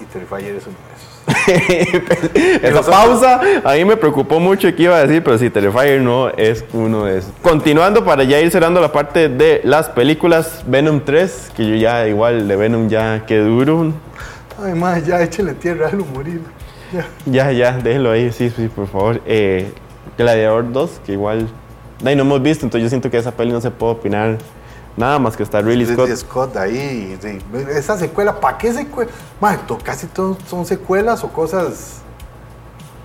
Y 0.00 0.04
Terrifier 0.06 0.56
es 0.56 0.66
uno. 0.66 0.76
Esa 2.62 2.82
pausa 2.82 3.40
a 3.64 3.74
mí 3.74 3.84
me 3.84 3.96
preocupó 3.96 4.40
mucho 4.40 4.74
que 4.74 4.84
iba 4.84 4.96
a 4.96 5.06
decir, 5.06 5.22
pero 5.22 5.38
si 5.38 5.50
Terrifier 5.50 6.00
no 6.00 6.28
es 6.30 6.64
uno 6.72 7.04
de 7.04 7.18
esos. 7.18 7.32
Continuando 7.42 8.04
para 8.04 8.24
ya 8.24 8.40
ir 8.40 8.50
cerrando 8.50 8.80
la 8.80 8.92
parte 8.92 9.28
de 9.28 9.60
las 9.64 9.88
películas, 9.88 10.64
Venom 10.66 11.00
3, 11.00 11.52
que 11.56 11.66
yo 11.66 11.74
ya 11.76 12.06
igual 12.08 12.48
de 12.48 12.56
Venom 12.56 12.88
ya 12.88 13.24
que 13.26 13.38
duro. 13.38 13.92
Ay, 14.62 14.74
más, 14.74 15.06
ya 15.06 15.22
échale 15.22 15.54
tierra, 15.54 15.86
déjalo 15.86 16.04
morir. 16.06 16.40
Ya. 16.92 17.06
Ya, 17.26 17.52
ya, 17.52 17.72
déjelo 17.72 18.10
ahí, 18.10 18.32
sí, 18.32 18.50
sí, 18.50 18.68
por 18.68 18.88
favor. 18.88 19.20
Eh, 19.26 19.70
Gladiador 20.18 20.72
2, 20.72 21.00
que 21.06 21.12
igual 21.12 21.48
ay, 22.04 22.16
no 22.16 22.22
hemos 22.22 22.42
visto, 22.42 22.66
entonces 22.66 22.84
yo 22.84 22.88
siento 22.88 23.10
que 23.10 23.18
esa 23.18 23.32
peli 23.32 23.52
no 23.52 23.60
se 23.60 23.70
puede 23.70 23.92
opinar 23.92 24.38
nada 25.00 25.18
más 25.18 25.36
que 25.36 25.42
está 25.42 25.60
Ridley 25.60 25.86
Scott. 25.86 26.10
Scott 26.14 26.56
ahí. 26.56 27.18
Esa 27.70 27.98
secuela, 27.98 28.38
¿para 28.38 28.58
qué 28.58 28.72
secuela? 28.72 29.10
Man, 29.40 29.58
casi 29.82 30.06
todos 30.06 30.38
son 30.48 30.64
secuelas 30.66 31.24
o 31.24 31.28
cosas. 31.28 32.02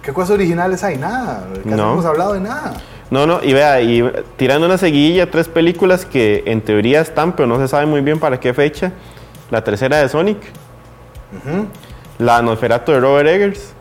¿Qué 0.04 0.14
cosas 0.14 0.32
originales 0.32 0.84
hay? 0.84 0.98
Nada. 0.98 1.48
Casi 1.56 1.70
No. 1.70 1.78
no 1.78 1.94
hemos 1.94 2.06
hablado 2.06 2.34
de 2.34 2.42
nada. 2.42 2.74
No, 3.10 3.25
no, 3.28 3.44
y 3.44 3.54
vea, 3.54 3.82
y 3.82 4.04
tirando 4.36 4.66
una 4.66 4.78
seguidilla, 4.78 5.30
tres 5.30 5.48
películas 5.48 6.06
que 6.06 6.44
en 6.48 6.62
teoría 6.62 7.02
están, 7.02 7.34
pero 7.34 7.48
no 7.48 7.58
se 7.60 7.68
sabe 7.68 7.86
muy 7.86 8.02
bien 8.02 8.20
para 8.20 8.40
qué 8.40 8.54
fecha. 8.54 8.92
La 9.52 9.64
tercera 9.64 9.98
de 9.98 10.10
Sonic, 10.10 10.38
la 12.18 12.42
Nosferatu 12.42 12.92
de 12.92 13.00
Robert 13.00 13.28
Eggers, 13.30 13.74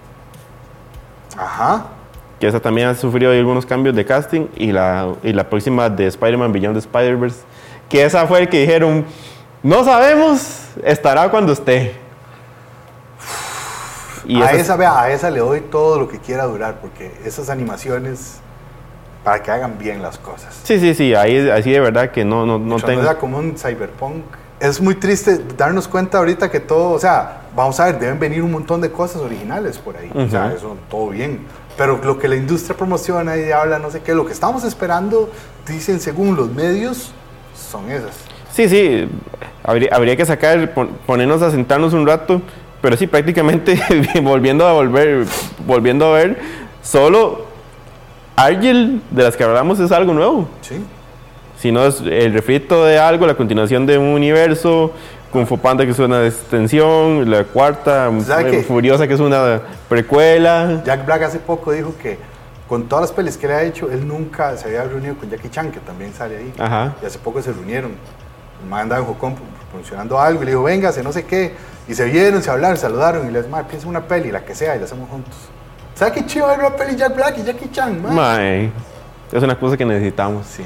Ajá. 1.38 1.87
que 2.38 2.47
esa 2.49 2.61
también 2.61 2.88
ha 2.88 2.94
sufrido 2.94 3.33
algunos 3.33 3.64
cambios 3.64 3.94
de 3.97 4.04
casting, 4.04 4.47
y 4.56 4.73
la, 4.73 5.14
y 5.23 5.33
la 5.33 5.49
próxima 5.49 5.88
de 5.88 6.06
Spider-Man 6.06 6.52
Beyond 6.52 6.75
the 6.75 6.80
Spider-Verse, 6.80 7.40
que 7.88 8.04
esa 8.04 8.26
fue 8.26 8.40
el 8.40 8.48
que 8.48 8.60
dijeron, 8.60 9.04
no 9.62 9.84
sabemos, 9.84 10.62
estará 10.82 11.30
cuando 11.30 11.52
esté. 11.52 11.94
Y 14.26 14.40
a 14.40 14.52
esa- 14.52 14.76
vea, 14.76 15.00
a 15.00 15.10
esa 15.10 15.30
le 15.30 15.40
doy 15.40 15.60
todo 15.60 15.98
lo 15.98 16.08
que 16.08 16.18
quiera 16.18 16.44
durar, 16.44 16.80
porque 16.80 17.12
esas 17.24 17.50
animaciones, 17.50 18.36
para 19.22 19.42
que 19.42 19.50
hagan 19.50 19.78
bien 19.78 20.02
las 20.02 20.18
cosas. 20.18 20.58
Sí, 20.64 20.80
sí, 20.80 20.94
sí, 20.94 21.14
ahí 21.14 21.48
así 21.50 21.70
de 21.70 21.80
verdad 21.80 22.10
que 22.10 22.24
no, 22.24 22.46
no, 22.46 22.58
no 22.58 22.76
tengo... 22.80 23.02
sea 23.02 23.18
como 23.18 23.38
un 23.38 23.56
cyberpunk. 23.56 24.24
Es 24.60 24.80
muy 24.80 24.94
triste 24.94 25.40
darnos 25.58 25.88
cuenta 25.88 26.18
ahorita 26.18 26.50
que 26.50 26.60
todo, 26.60 26.92
o 26.92 26.98
sea, 26.98 27.42
vamos 27.54 27.78
a 27.80 27.86
ver, 27.86 27.98
deben 27.98 28.18
venir 28.18 28.42
un 28.42 28.52
montón 28.52 28.80
de 28.80 28.90
cosas 28.90 29.20
originales 29.20 29.78
por 29.78 29.96
ahí. 29.96 30.10
O 30.14 30.28
sea, 30.28 30.52
eso 30.56 30.76
todo 30.88 31.08
bien. 31.08 31.40
Pero 31.76 32.00
lo 32.02 32.18
que 32.18 32.28
la 32.28 32.36
industria 32.36 32.76
promociona 32.76 33.36
y 33.36 33.50
habla, 33.50 33.78
no 33.78 33.90
sé 33.90 34.00
qué, 34.00 34.14
lo 34.14 34.24
que 34.24 34.32
estamos 34.32 34.64
esperando, 34.64 35.28
dicen 35.66 36.00
según 36.00 36.36
los 36.36 36.50
medios, 36.50 37.12
son 37.75 37.90
esas. 37.90 38.12
Sí, 38.52 38.69
sí, 38.69 39.09
habría, 39.64 39.90
habría 39.93 40.16
que 40.16 40.25
sacar, 40.25 40.73
pon- 40.75 40.90
ponernos 41.07 41.43
a 41.43 41.50
sentarnos 41.50 41.93
un 41.93 42.07
rato, 42.07 42.40
pero 42.81 42.97
sí, 42.97 43.07
prácticamente 43.09 43.81
volviendo 44.23 44.66
a 44.66 44.73
volver, 44.75 45.25
volviendo 45.66 46.07
a 46.14 46.19
ver, 46.19 46.38
solo 46.83 47.47
Argel, 48.37 49.00
de 49.11 49.23
las 49.25 49.37
que 49.37 49.43
hablamos, 49.45 49.81
es 49.81 49.90
algo 49.93 50.12
nuevo. 50.14 50.49
Sí. 50.61 50.76
Si 51.59 51.73
no 51.73 51.85
es 51.87 52.00
el 52.00 52.33
refrito 52.33 52.85
de 52.85 52.99
algo, 52.99 53.26
la 53.26 53.35
continuación 53.35 53.87
de 53.87 53.99
un 53.99 54.07
universo, 54.09 54.93
Kung 55.33 55.47
Fu 55.47 55.59
Panda 55.59 55.85
que 55.85 55.90
es 55.93 55.99
una 55.99 56.25
extensión, 56.26 57.28
la 57.31 57.43
cuarta. 57.45 58.11
Furiosa 58.69 59.09
que 59.09 59.14
es 59.14 59.21
una 59.21 59.61
precuela. 59.88 60.83
Jack 60.85 61.07
Black 61.07 61.23
hace 61.23 61.38
poco 61.40 61.73
dijo 61.73 61.95
que 62.00 62.19
con 62.68 62.88
todas 62.88 63.02
las 63.02 63.12
pelis 63.12 63.37
que 63.37 63.47
le 63.47 63.54
ha 63.54 63.62
hecho, 63.62 63.90
él 63.90 64.06
nunca 64.06 64.56
se 64.56 64.68
había 64.68 64.85
reunido 64.85 65.16
con 65.16 65.28
Jackie 65.28 65.50
Chan, 65.50 65.71
que 65.71 65.80
también 65.80 66.14
sale 66.14 66.38
ahí. 66.38 66.54
Ajá. 66.59 66.94
Y 67.02 67.06
hace 67.06 67.18
poco 67.18 67.42
se 67.42 67.52
reunieron. 67.52 67.92
El 68.62 68.68
man 68.68 68.83
andaba 68.83 69.00
en 69.00 69.06
Jocón 69.06 69.35
promocionando 69.71 70.18
algo 70.18 70.42
y 70.42 70.47
le 70.47 70.52
dijo, 70.52 70.62
véngase, 70.62 71.02
no 71.02 71.12
sé 71.12 71.25
qué. 71.25 71.54
Y 71.87 71.94
se 71.94 72.06
vieron, 72.06 72.42
se 72.42 72.50
hablaron, 72.50 72.76
saludaron 72.78 73.28
y 73.28 73.30
les 73.30 73.47
dije, 73.47 73.64
piensa 73.68 73.85
en 73.85 73.90
una 73.90 74.06
peli, 74.06 74.30
la 74.30 74.44
que 74.44 74.54
sea, 74.54 74.75
y 74.76 74.78
la 74.78 74.87
hacemos 74.87 75.11
juntos. 75.11 75.35
¿Sabe 75.94 76.12
qué 76.12 76.26
chido 76.26 76.49
ver 76.49 76.59
una 76.59 76.71
peli 76.71 76.97
Jack 76.97 77.14
Black 77.14 77.38
y 77.38 77.44
Jackie 77.44 77.71
Chan, 77.71 78.02
man? 78.02 78.14
Mae, 78.14 78.73
es 79.30 79.42
una 79.42 79.59
cosa 79.59 79.76
que 79.76 79.85
necesitamos. 79.85 80.47
Sí. 80.47 80.64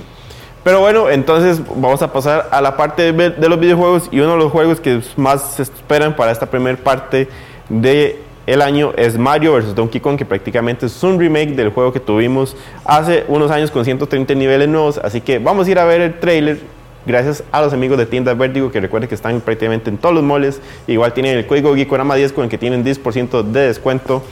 Pero 0.62 0.80
bueno, 0.80 1.10
entonces 1.10 1.60
vamos 1.66 2.00
a 2.02 2.12
pasar 2.12 2.48
a 2.50 2.60
la 2.60 2.76
parte 2.76 3.12
de, 3.12 3.30
de 3.30 3.48
los 3.48 3.58
videojuegos 3.58 4.08
y 4.10 4.20
uno 4.20 4.32
de 4.32 4.38
los 4.38 4.52
juegos 4.52 4.80
que 4.80 5.02
más 5.16 5.54
se 5.54 5.62
esperan 5.62 6.14
para 6.14 6.30
esta 6.30 6.46
primera 6.46 6.76
parte 6.76 7.28
de 7.68 8.22
el 8.48 8.62
año 8.62 8.94
es 8.96 9.18
Mario 9.18 9.52
vs 9.52 9.74
Donkey 9.74 10.00
Kong, 10.00 10.16
que 10.16 10.24
prácticamente 10.24 10.86
es 10.86 11.02
un 11.02 11.20
remake 11.20 11.50
del 11.50 11.68
juego 11.68 11.92
que 11.92 12.00
tuvimos 12.00 12.56
hace 12.82 13.24
unos 13.28 13.50
años 13.50 13.70
con 13.70 13.84
130 13.84 14.34
niveles 14.34 14.66
nuevos. 14.68 14.96
Así 14.96 15.20
que 15.20 15.38
vamos 15.38 15.66
a 15.66 15.70
ir 15.70 15.78
a 15.78 15.84
ver 15.84 16.00
el 16.00 16.18
trailer. 16.18 16.58
Gracias 17.04 17.44
a 17.52 17.60
los 17.60 17.74
amigos 17.74 17.98
de 17.98 18.06
Tiendas 18.06 18.38
Vertigo, 18.38 18.72
que 18.72 18.80
recuerden 18.80 19.06
que 19.06 19.14
están 19.14 19.42
prácticamente 19.42 19.90
en 19.90 19.98
todos 19.98 20.14
los 20.14 20.24
moles. 20.24 20.62
Igual 20.86 21.12
tienen 21.12 21.36
el 21.36 21.46
código 21.46 21.74
Geekorama 21.74 22.14
10 22.14 22.32
con 22.32 22.44
el 22.44 22.50
que 22.50 22.56
tienen 22.56 22.82
10% 22.82 23.42
de 23.42 23.60
descuento. 23.60 24.22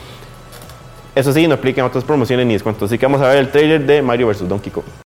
Eso 1.14 1.34
sí, 1.34 1.46
no 1.46 1.54
aplican 1.54 1.84
otras 1.84 2.04
promociones 2.04 2.46
ni 2.46 2.54
descuentos. 2.54 2.88
Así 2.90 2.98
que 2.98 3.04
vamos 3.04 3.20
a 3.20 3.28
ver 3.28 3.36
el 3.36 3.50
trailer 3.50 3.84
de 3.84 4.00
Mario 4.00 4.28
vs 4.28 4.48
Donkey 4.48 4.72
Kong. 4.72 5.05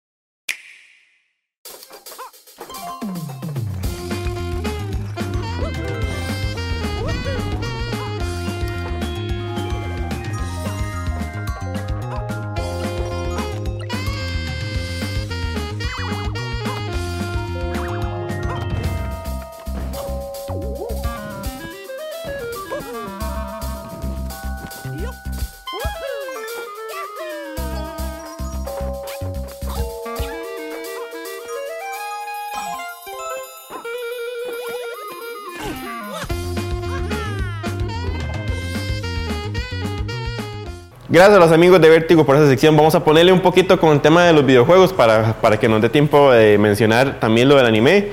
Gracias 41.16 41.38
a 41.38 41.40
los 41.40 41.54
amigos 41.54 41.80
de 41.80 41.88
Vértigo 41.88 42.26
por 42.26 42.36
esa 42.36 42.46
sección. 42.46 42.76
Vamos 42.76 42.94
a 42.94 43.02
ponerle 43.02 43.32
un 43.32 43.40
poquito 43.40 43.80
con 43.80 43.94
el 43.94 44.02
tema 44.02 44.26
de 44.26 44.34
los 44.34 44.46
videojuegos 44.46 44.92
para, 44.92 45.32
para 45.40 45.58
que 45.58 45.70
nos 45.70 45.82
dé 45.82 45.88
tiempo 45.88 46.30
de 46.30 46.58
mencionar 46.58 47.22
también 47.22 47.48
lo 47.48 47.56
del 47.56 47.66
anime. 47.66 48.10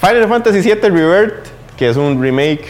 Final 0.00 0.28
Fantasy 0.28 0.60
VII 0.60 0.74
Rebirth, 0.88 1.48
que 1.76 1.88
es 1.88 1.96
un 1.96 2.22
remake. 2.22 2.64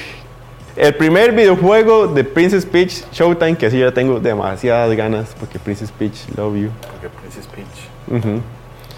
El 0.76 0.94
primer 0.94 1.32
videojuego 1.32 2.06
de 2.06 2.24
Princess 2.24 2.64
Peach 2.64 3.04
Showtime, 3.12 3.58
que 3.58 3.66
así 3.66 3.78
yo 3.78 3.92
tengo 3.92 4.18
demasiadas 4.18 4.96
ganas, 4.96 5.36
porque 5.38 5.58
Princess 5.58 5.90
Peach, 5.90 6.26
love 6.38 6.56
you. 6.56 6.70
Porque 6.92 7.10
Princess 7.10 7.46
Peach. 7.46 8.18
Ujú. 8.18 8.40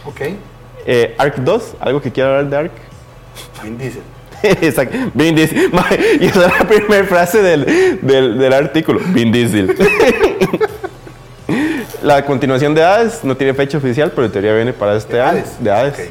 Ok. 0.04 0.20
Eh, 0.86 1.12
Ark 1.18 1.38
2, 1.38 1.74
algo 1.80 2.00
que 2.00 2.12
quiero 2.12 2.30
hablar 2.30 2.50
de 2.50 2.56
Ark. 2.56 2.72
Vin 3.64 3.78
Diesel. 3.78 4.02
Exacto. 4.62 4.96
Vin 5.14 5.34
Diesel. 5.34 5.70
Y 6.20 6.26
esa 6.26 6.46
es 6.46 6.58
la 6.58 6.68
primera 6.68 7.04
frase 7.04 7.42
del, 7.42 8.00
del, 8.02 8.38
del 8.38 8.52
artículo. 8.52 9.00
Vin 9.08 9.32
Diesel. 9.32 9.76
la 12.02 12.24
continuación 12.24 12.74
de 12.74 12.84
Hades 12.84 13.24
no 13.24 13.36
tiene 13.36 13.54
fecha 13.54 13.78
oficial, 13.78 14.12
pero 14.14 14.26
en 14.26 14.32
teoría 14.32 14.54
viene 14.54 14.72
para 14.72 14.96
este 14.96 15.20
año. 15.20 15.42
De 15.60 15.70
Hades. 15.70 16.10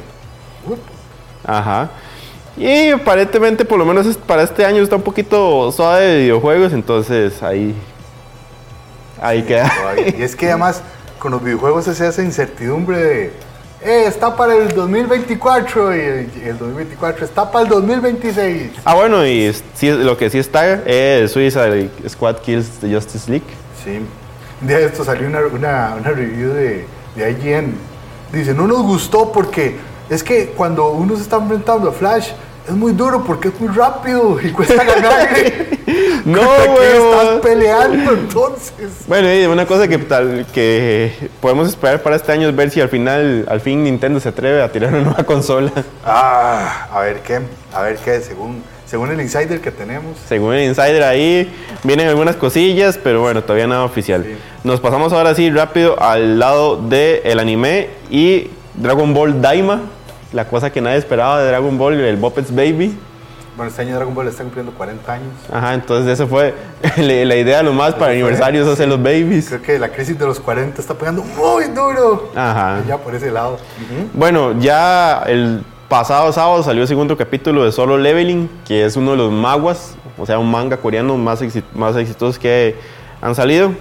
Ok. 0.64 0.72
Up. 0.72 0.78
Ajá. 1.44 1.90
Y 2.56 2.90
aparentemente, 2.90 3.64
por 3.64 3.78
lo 3.78 3.84
menos 3.84 4.16
para 4.26 4.42
este 4.42 4.64
año 4.64 4.82
está 4.82 4.96
un 4.96 5.02
poquito 5.02 5.70
suave 5.70 6.04
de 6.04 6.18
videojuegos, 6.22 6.72
entonces 6.72 7.42
ahí. 7.42 7.74
Ahí 9.20 9.42
queda. 9.42 9.70
Y 10.16 10.22
es 10.22 10.36
que 10.36 10.48
además 10.48 10.82
con 11.18 11.32
los 11.32 11.42
videojuegos 11.42 11.84
se 11.84 12.06
hace 12.06 12.22
incertidumbre 12.22 12.98
de, 12.98 13.32
eh, 13.82 14.04
está 14.06 14.36
para 14.36 14.54
el 14.54 14.68
2024 14.74 15.96
y 15.96 16.00
el, 16.00 16.30
y 16.36 16.48
el 16.48 16.58
2024 16.58 17.24
está 17.24 17.50
para 17.50 17.64
el 17.64 17.70
2026. 17.70 18.70
Ah, 18.84 18.94
bueno, 18.94 19.26
y 19.26 19.52
sí, 19.74 19.90
lo 19.90 20.16
que 20.16 20.30
sí 20.30 20.38
está 20.38 20.74
es 20.84 21.30
Suicide 21.30 21.90
Squad 22.08 22.38
Kills 22.38 22.68
the 22.80 22.92
Justice 22.92 23.30
League. 23.30 23.46
Sí. 23.84 24.00
Un 24.60 24.66
día 24.68 24.78
de 24.78 24.86
esto 24.86 25.04
salió 25.04 25.28
una, 25.28 25.40
una, 25.40 25.94
una 26.00 26.10
review 26.10 26.52
de, 26.52 26.84
de 27.14 27.30
IGN. 27.30 27.74
Dice, 28.32 28.52
no 28.52 28.66
nos 28.66 28.82
gustó 28.82 29.30
porque 29.30 29.76
es 30.10 30.22
que 30.22 30.48
cuando 30.48 30.90
uno 30.90 31.16
se 31.16 31.22
está 31.22 31.36
enfrentando 31.36 31.88
a 31.90 31.92
Flash 31.92 32.30
es 32.66 32.74
muy 32.74 32.92
duro 32.92 33.24
porque 33.24 33.48
es 33.48 33.60
muy 33.60 33.68
rápido 33.74 34.38
y 34.42 34.50
cuesta 34.50 34.84
ganarle. 34.84 35.78
No, 36.28 36.40
¿Contra 36.40 36.64
quién 36.64 36.74
huevón. 36.76 37.20
estás 37.20 37.40
peleando 37.40 38.12
entonces? 38.12 38.90
Bueno, 39.06 39.32
y 39.32 39.46
una 39.46 39.64
cosa 39.64 39.88
que, 39.88 39.96
tal, 39.96 40.44
que 40.52 41.30
podemos 41.40 41.68
esperar 41.68 42.02
para 42.02 42.16
este 42.16 42.32
año 42.32 42.48
es 42.50 42.54
ver 42.54 42.70
si 42.70 42.82
al 42.82 42.90
final, 42.90 43.46
al 43.48 43.62
fin 43.62 43.82
Nintendo 43.82 44.20
se 44.20 44.28
atreve 44.28 44.60
a 44.60 44.70
tirar 44.70 44.92
una 44.92 45.04
nueva 45.04 45.24
consola. 45.24 45.72
Ah, 46.04 46.88
a 46.92 47.00
ver 47.00 47.20
qué, 47.20 47.40
a 47.72 47.80
ver 47.80 47.96
qué, 47.96 48.20
según, 48.20 48.62
según 48.84 49.10
el 49.10 49.22
insider 49.22 49.62
que 49.62 49.70
tenemos. 49.70 50.18
Según 50.28 50.52
el 50.52 50.68
insider 50.68 51.02
ahí, 51.02 51.50
vienen 51.82 52.08
algunas 52.08 52.36
cosillas, 52.36 52.98
pero 53.02 53.22
bueno, 53.22 53.42
todavía 53.42 53.66
nada 53.66 53.84
oficial. 53.84 54.22
Sí. 54.24 54.36
Nos 54.64 54.80
pasamos 54.80 55.14
ahora 55.14 55.34
sí 55.34 55.50
rápido 55.50 55.98
al 55.98 56.38
lado 56.38 56.76
del 56.76 57.38
anime 57.38 57.88
y 58.10 58.50
Dragon 58.74 59.14
Ball 59.14 59.40
Daima, 59.40 59.80
la 60.34 60.46
cosa 60.46 60.70
que 60.70 60.82
nadie 60.82 60.98
esperaba 60.98 61.40
de 61.40 61.48
Dragon 61.48 61.78
Ball, 61.78 61.94
el 61.94 62.16
Boppets 62.18 62.54
Baby. 62.54 62.94
Bueno, 63.58 63.70
este 63.70 63.82
año 63.82 63.96
Dragon 63.96 64.14
Ball 64.14 64.28
está 64.28 64.44
cumpliendo 64.44 64.72
40 64.72 65.12
años. 65.12 65.28
Ajá, 65.52 65.74
entonces 65.74 66.12
eso 66.12 66.26
fue 66.28 66.54
la 66.96 67.34
idea 67.36 67.60
lo 67.62 67.72
más 67.72 67.92
para 67.94 68.12
aniversarios 68.12 68.68
hacer 68.68 68.88
los 68.88 69.02
babies. 69.02 69.48
Creo 69.48 69.62
que 69.62 69.78
la 69.80 69.88
crisis 69.88 70.16
de 70.18 70.24
los 70.24 70.38
40 70.38 70.80
está 70.80 70.94
pegando 70.94 71.22
muy 71.24 71.64
duro. 71.64 72.30
Ajá. 72.36 72.80
Ya 72.86 72.96
por 72.96 73.14
ese 73.16 73.30
lado. 73.32 73.58
Bueno, 74.14 74.58
ya 74.60 75.24
el 75.26 75.64
pasado 75.88 76.32
sábado 76.32 76.62
salió 76.62 76.82
el 76.82 76.88
segundo 76.88 77.16
capítulo 77.16 77.64
de 77.64 77.72
Solo 77.72 77.98
Leveling, 77.98 78.48
que 78.64 78.84
es 78.84 78.96
uno 78.96 79.10
de 79.10 79.16
los 79.16 79.32
manguas, 79.32 79.96
o 80.16 80.24
sea, 80.24 80.38
un 80.38 80.50
manga 80.50 80.76
coreano 80.76 81.16
más, 81.16 81.42
exi- 81.42 81.64
más 81.74 81.96
exitosos 81.96 82.38
que 82.38 82.76
han 83.20 83.34
salido. 83.34 83.72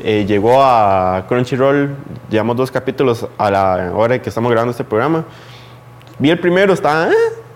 Eh, 0.00 0.24
llegó 0.28 0.62
a 0.62 1.24
Crunchyroll, 1.28 1.94
llevamos 2.30 2.56
dos 2.56 2.70
capítulos 2.70 3.26
a 3.36 3.50
la 3.50 3.90
hora 3.94 4.20
que 4.22 4.28
estamos 4.28 4.50
grabando 4.52 4.70
este 4.70 4.84
programa. 4.84 5.24
Vi 6.20 6.30
el 6.30 6.38
primero, 6.38 6.72
está... 6.72 7.08
eh, 7.10 7.14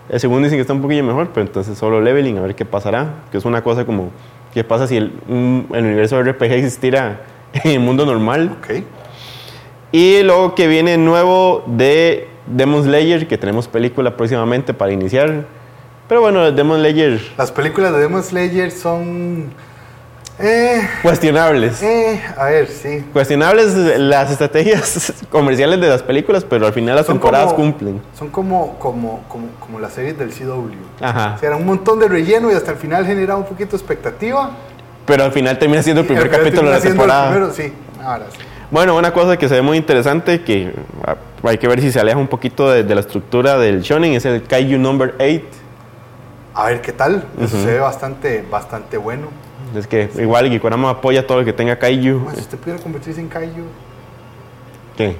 El 0.09 0.19
segundo 0.19 0.43
dicen 0.45 0.57
que 0.57 0.61
está 0.61 0.73
un 0.73 0.81
poquillo 0.81 1.03
mejor, 1.03 1.29
pero 1.33 1.45
entonces 1.45 1.77
Solo 1.77 2.01
Leveling, 2.01 2.37
a 2.39 2.41
ver 2.41 2.55
qué 2.55 2.65
pasará. 2.65 3.13
Que 3.31 3.37
es 3.37 3.45
una 3.45 3.61
cosa 3.63 3.85
como, 3.85 4.09
¿qué 4.53 4.63
pasa 4.63 4.87
si 4.87 4.97
el, 4.97 5.13
un- 5.27 5.67
el 5.73 5.85
universo 5.85 6.21
RPG 6.21 6.51
existiera 6.53 7.21
en 7.53 7.71
el 7.71 7.79
mundo 7.79 8.05
normal? 8.05 8.57
Ok. 8.59 8.83
Y 9.91 10.21
luego 10.23 10.55
que 10.55 10.67
viene 10.67 10.97
nuevo 10.97 11.63
de 11.67 12.27
Demon 12.47 12.83
Slayer, 12.83 13.27
que 13.27 13.37
tenemos 13.37 13.67
película 13.67 14.15
próximamente 14.17 14.73
para 14.73 14.91
iniciar. 14.91 15.45
Pero 16.07 16.21
bueno, 16.21 16.51
Demon 16.51 16.79
Slayer 16.79 17.21
Las 17.37 17.51
películas 17.51 17.91
de 17.93 17.99
Demon 17.99 18.23
Slayer 18.23 18.71
son. 18.71 19.51
Eh, 20.41 20.87
cuestionables. 21.01 21.81
eh, 21.83 22.21
a 22.37 22.45
ver, 22.45 22.67
sí. 22.67 23.03
Cuestionables 23.11 23.75
las 23.99 24.31
estrategias 24.31 25.11
comerciales 25.29 25.81
de 25.81 25.89
las 25.89 26.01
películas, 26.01 26.45
pero 26.49 26.65
al 26.65 26.73
final 26.73 26.95
las 26.95 27.05
Son 27.05 27.15
temporadas 27.15 27.47
como- 27.53 27.57
cumplen. 27.71 28.01
Son 28.17 28.29
como, 28.29 28.77
como, 28.79 29.21
como, 29.27 29.47
como 29.59 29.79
las 29.79 29.93
series 29.93 30.17
del 30.17 30.29
CW. 30.31 30.71
Ajá. 31.01 31.33
O 31.35 31.39
sea, 31.39 31.47
era 31.49 31.57
un 31.57 31.65
montón 31.65 31.99
de 31.99 32.07
relleno 32.07 32.49
y 32.51 32.53
hasta 32.55 32.71
el 32.71 32.77
final 32.77 33.05
generaba 33.05 33.37
un 33.39 33.45
poquito 33.45 33.71
de 33.71 33.77
expectativa. 33.77 34.51
Pero 35.05 35.23
al 35.25 35.31
final 35.31 35.57
termina 35.59 35.83
siendo 35.83 36.01
el 36.01 36.07
primer 36.07 36.29
capítulo 36.29 36.69
de 36.69 36.75
la 36.77 36.81
temporada. 36.81 37.31
primero, 37.31 37.51
sí, 37.53 37.73
ahora 38.01 38.25
sí. 38.31 38.37
Bueno, 38.71 38.95
una 38.95 39.11
cosa 39.11 39.35
que 39.35 39.49
se 39.49 39.55
ve 39.55 39.61
muy 39.63 39.75
interesante, 39.77 40.41
que 40.43 40.71
ah, 41.05 41.15
hay 41.43 41.57
que 41.57 41.67
ver 41.67 41.81
si 41.81 41.91
se 41.91 41.99
aleja 41.99 42.17
un 42.17 42.27
poquito 42.27 42.69
de, 42.69 42.83
de 42.83 42.93
la 42.95 43.01
estructura 43.01 43.57
del 43.57 43.81
shonen, 43.81 44.13
es 44.13 44.23
el 44.25 44.43
Kaiju 44.43 44.77
Number 44.77 45.15
8. 45.19 45.41
A 46.53 46.65
ver 46.67 46.79
qué 46.81 46.91
tal. 46.93 47.23
Eso 47.41 47.57
se 47.59 47.65
ve 47.65 47.79
bastante, 47.79 48.45
bastante 48.49 48.97
bueno. 48.97 49.27
Es 49.75 49.87
que 49.87 50.09
igual 50.17 50.49
Gikorama 50.49 50.89
apoya 50.89 51.25
todo 51.25 51.39
lo 51.39 51.45
que 51.45 51.53
tenga 51.53 51.77
Kaiju. 51.77 52.27
Si 52.33 52.41
usted 52.41 52.57
pudiera 52.57 52.81
convertirse 52.81 53.21
en 53.21 53.27
Kaiju. 53.27 53.63
¿Qué? 54.97 55.15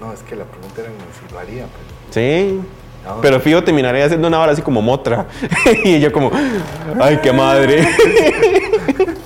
No, 0.00 0.12
es 0.12 0.22
que 0.22 0.34
la 0.34 0.44
pregunta 0.44 0.80
era 0.80 0.90
si 0.90 1.32
lo 1.32 1.38
haría. 1.38 1.66
Pero... 1.66 2.10
Sí. 2.10 2.60
No. 3.04 3.20
Pero 3.22 3.40
Fijo 3.40 3.64
terminaría 3.64 4.04
haciendo 4.04 4.28
una 4.28 4.40
hora 4.40 4.52
así 4.52 4.62
como 4.62 4.82
Motra. 4.82 5.26
y 5.84 6.00
yo 6.00 6.12
como, 6.12 6.30
ay, 7.00 7.18
qué 7.22 7.32
madre. 7.32 7.88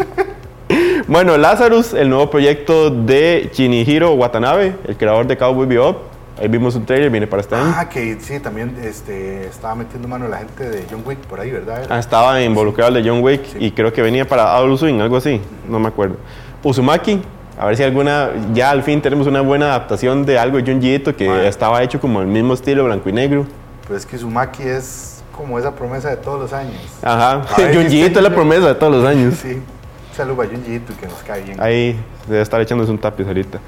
bueno, 1.08 1.36
Lazarus, 1.36 1.92
el 1.94 2.08
nuevo 2.08 2.30
proyecto 2.30 2.90
de 2.90 3.50
Shinichiro 3.52 4.12
Watanabe, 4.12 4.76
el 4.86 4.96
creador 4.96 5.26
de 5.26 5.36
Cowboy 5.36 5.66
Bebop. 5.66 6.13
Ahí 6.40 6.48
vimos 6.48 6.74
un 6.74 6.84
trailer, 6.84 7.10
viene 7.10 7.26
para 7.28 7.42
este 7.42 7.54
año. 7.54 7.72
Ah, 7.76 7.88
que 7.88 8.18
sí, 8.20 8.40
también 8.40 8.76
este, 8.82 9.46
estaba 9.46 9.76
metiendo 9.76 10.08
mano 10.08 10.26
la 10.26 10.38
gente 10.38 10.68
de 10.68 10.84
John 10.90 11.02
Wick 11.04 11.18
por 11.20 11.38
ahí, 11.38 11.50
¿verdad? 11.50 11.86
Ah, 11.88 11.98
estaba 12.00 12.42
involucrado 12.42 12.96
el 12.96 13.02
de 13.02 13.08
John 13.08 13.22
Wick 13.22 13.42
y 13.60 13.70
creo 13.70 13.92
que 13.92 14.02
venía 14.02 14.26
para 14.26 14.54
Adult 14.56 14.80
Swing, 14.80 15.00
algo 15.00 15.16
así, 15.16 15.40
no 15.68 15.78
me 15.78 15.88
acuerdo. 15.88 16.16
Uzumaki, 16.64 17.22
a 17.56 17.66
ver 17.66 17.76
si 17.76 17.84
alguna, 17.84 18.30
ya 18.52 18.70
al 18.70 18.82
fin 18.82 19.00
tenemos 19.00 19.28
una 19.28 19.42
buena 19.42 19.66
adaptación 19.66 20.26
de 20.26 20.36
algo 20.38 20.56
de 20.60 20.72
Junji 20.72 20.94
Ito 20.96 21.14
que 21.14 21.28
Mae. 21.28 21.46
estaba 21.46 21.80
hecho 21.84 22.00
como 22.00 22.20
el 22.20 22.26
mismo 22.26 22.54
estilo, 22.54 22.84
blanco 22.84 23.08
y 23.08 23.12
negro. 23.12 23.46
Pues 23.86 24.00
es 24.00 24.06
que 24.06 24.16
Uzumaki 24.16 24.64
es 24.64 25.22
como 25.36 25.56
esa 25.58 25.72
promesa 25.74 26.10
de 26.10 26.16
todos 26.16 26.40
los 26.40 26.52
años. 26.52 26.80
Ajá, 27.02 27.42
A 27.42 27.56
ver 27.58 27.70
si 27.70 27.76
Junji 27.80 28.00
está 28.00 28.10
Ito 28.10 28.18
es 28.20 28.24
la 28.24 28.34
promesa 28.34 28.66
de 28.68 28.74
todos 28.74 28.92
los 28.92 29.04
años. 29.04 29.34
Sí. 29.40 29.52
Un 29.52 30.16
saludo 30.16 30.42
a 30.42 30.46
Junji 30.46 30.74
Ito 30.74 30.94
que 31.00 31.06
nos 31.06 31.22
cae 31.22 31.42
bien. 31.42 31.60
Ahí 31.62 31.96
debe 32.26 32.42
estar 32.42 32.60
echándose 32.60 32.90
un 32.90 32.98
tapiz 32.98 33.24
ahorita. 33.26 33.60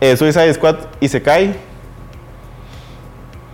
Eh, 0.00 0.16
Suicide 0.18 0.52
Squad 0.52 0.76
y 1.00 1.08
se 1.08 1.22
cae. 1.22 1.54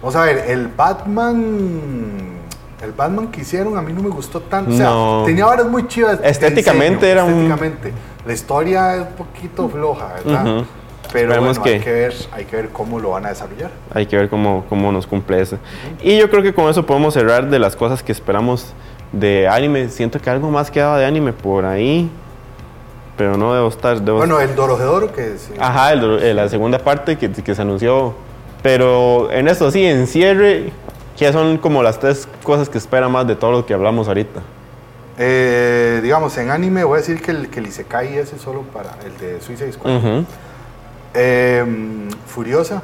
Vamos 0.01 0.17
a 0.17 0.23
ver, 0.25 0.45
el 0.49 0.69
Batman. 0.69 2.39
El 2.83 2.93
Batman 2.93 3.29
que 3.29 3.43
hicieron 3.43 3.77
a 3.77 3.83
mí 3.83 3.93
no 3.93 4.03
me 4.03 4.09
gustó 4.09 4.41
tanto. 4.41 4.71
O 4.73 4.75
sea, 4.77 4.87
No. 4.87 5.23
tenía 5.27 5.47
horas 5.47 5.67
muy 5.67 5.87
chivas. 5.87 6.19
Estéticamente 6.23 7.07
diseño, 7.07 7.13
era 7.13 7.25
un- 7.25 7.33
Estéticamente. 7.33 7.93
La 8.27 8.33
historia 8.33 8.95
es 8.97 9.01
un 9.03 9.13
poquito 9.15 9.69
floja, 9.69 10.15
¿verdad? 10.25 10.65
Pero 11.13 11.29
bueno, 11.43 11.49
hay, 11.65 11.73
que- 11.73 11.81
que 11.85 11.93
ver, 11.93 12.15
hay 12.33 12.45
que 12.47 12.57
ver 12.57 12.69
cómo 12.71 12.99
lo 13.01 13.11
van 13.11 13.27
a 13.27 13.31
desarrollar. 13.31 13.71
Hay 13.93 14.07
que 14.07 14.17
ver 14.17 14.31
cómo, 14.31 14.65
cómo 14.69 14.93
nos 14.93 15.07
cumple 15.07 15.43
eso. 15.43 15.59
Y 16.03 16.17
yo 16.19 16.31
creo 16.31 16.43
que 16.43 16.55
con 16.55 16.71
eso 16.71 16.87
podemos 16.87 17.13
cerrar 17.15 17.51
de 17.51 17.59
las 17.59 17.77
cosas 17.77 18.03
que 18.03 18.13
esperamos 18.13 18.73
de 19.13 19.49
anime. 19.49 19.89
Siento 19.91 20.21
que 20.21 20.31
algo 20.31 20.51
más 20.51 20.71
quedaba 20.71 20.99
de 20.99 21.05
anime 21.05 21.33
por 21.35 21.65
ahí. 21.67 22.09
Pero 23.19 23.37
no 23.37 23.53
debo 23.53 23.69
estar. 23.69 24.01
Debo 24.01 24.19
Bueno, 24.19 24.41
el 24.41 24.55
Dorojedoro 24.55 25.13
que 25.13 25.35
es. 25.35 25.51
Ajá, 25.59 25.93
el- 25.93 26.05
el- 26.23 26.37
la 26.37 26.49
segunda 26.49 26.79
parte 26.79 27.19
que, 27.19 27.31
que 27.31 27.55
se 27.55 27.61
anunció. 27.61 28.15
Pero 28.63 29.31
en 29.33 29.49
esto 29.49 29.71
sí, 29.71 29.85
en 29.85 30.07
cierre, 30.07 30.71
que 31.17 31.33
son 31.33 31.59
como 31.59 31.83
las 31.83 31.99
tres 31.99 32.29
cosas 32.43 32.69
que 32.69 32.79
espera 32.79 33.09
más 33.09 33.27
de 33.27 33.37
todo 33.37 33.53
lo 33.53 33.67
que 33.67 33.75
hablamos 33.75 34.09
ahorita. 34.09 34.41
Eh, 35.19 36.01
digamos, 36.03 36.37
en 36.39 36.51
anime 36.51 36.83
voy 36.85 36.97
a 36.97 37.01
decir 37.01 37.21
que 37.21 37.31
el, 37.31 37.49
que 37.51 37.61
el 37.61 37.67
Isekai 37.67 38.17
ese 38.19 38.37
es 38.37 38.43
solo 38.43 38.63
para 38.63 38.91
el 39.05 39.17
de 39.19 39.41
Suicide 39.41 39.73
Squad. 39.73 40.01
Eh, 41.15 41.65
Furiosa. 42.27 42.83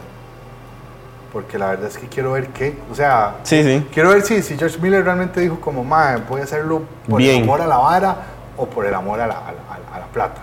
Porque 1.33 1.59
la 1.59 1.69
verdad 1.71 1.89
es 1.89 1.99
que 1.99 2.07
quiero 2.09 2.33
ver 2.33 2.49
qué. 2.49 2.77
O 2.91 2.95
sea, 2.95 3.37
Sí, 3.43 3.63
sí. 3.63 3.87
quiero 3.93 4.11
ver 4.11 4.23
si, 4.23 4.43
si 4.43 4.57
George 4.57 4.79
Miller 4.81 5.05
realmente 5.05 5.41
dijo 5.41 5.61
como, 5.61 5.85
mae, 5.85 6.17
voy 6.29 6.41
a 6.41 6.45
hacerlo 6.45 6.83
por 7.09 7.19
Bien. 7.19 7.37
el 7.39 7.43
amor 7.43 7.61
a 7.61 7.67
la 7.67 7.77
vara 7.77 8.17
o 8.57 8.67
por 8.67 8.87
el 8.87 8.95
amor 8.95 9.21
a 9.21 9.27
la, 9.27 9.35
a 9.35 9.53
la- 9.53 9.97
a 9.97 9.99
la 10.01 10.07
plata. 10.07 10.41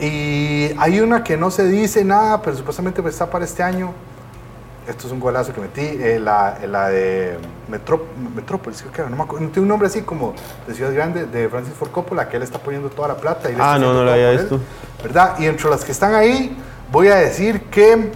Y 0.00 0.70
hay 0.78 1.00
una 1.00 1.22
que 1.22 1.36
no 1.36 1.50
se 1.50 1.68
dice 1.68 2.04
nada, 2.04 2.42
pero 2.42 2.56
supuestamente 2.56 3.00
pues, 3.02 3.14
está 3.14 3.30
para 3.30 3.44
este 3.44 3.62
año. 3.62 3.92
Esto 4.88 5.06
es 5.06 5.12
un 5.14 5.20
golazo 5.20 5.52
que 5.54 5.60
metí. 5.60 5.80
eh, 5.82 6.18
la, 6.20 6.58
eh, 6.60 6.66
la 6.66 6.88
de 6.90 7.38
Metró- 7.70 8.02
Metrópolis, 8.34 8.80
creo 8.82 8.92
que 8.92 9.00
era. 9.00 9.10
No, 9.10 9.16
me 9.16 9.22
acuerdo, 9.22 9.46
tiene 9.48 9.62
un 9.62 9.68
nombre 9.68 9.86
así 9.88 10.02
como 10.02 10.34
de 10.66 10.74
Ciudad 10.74 10.92
Grande, 10.92 11.24
de 11.26 11.48
Francis 11.48 11.72
Ford 11.74 11.90
Coppola, 11.90 12.28
que 12.28 12.36
él 12.36 12.42
está 12.42 12.58
poniendo 12.58 12.90
toda 12.90 13.08
la 13.08 13.16
plata. 13.16 13.50
Y 13.50 13.56
Ah, 13.58 13.78
no, 13.78 13.92
no 13.94 14.00
todo 14.00 14.12
había 14.12 14.30
visto. 14.32 14.60
¿Verdad? 15.02 15.36
Y 15.38 15.46
entre 15.46 15.70
las 15.70 15.84
que 15.84 15.92
están 15.92 16.14
ahí, 16.14 16.54
voy 16.92 17.08
a 17.08 17.14
decir 17.16 17.62
que 17.70 18.10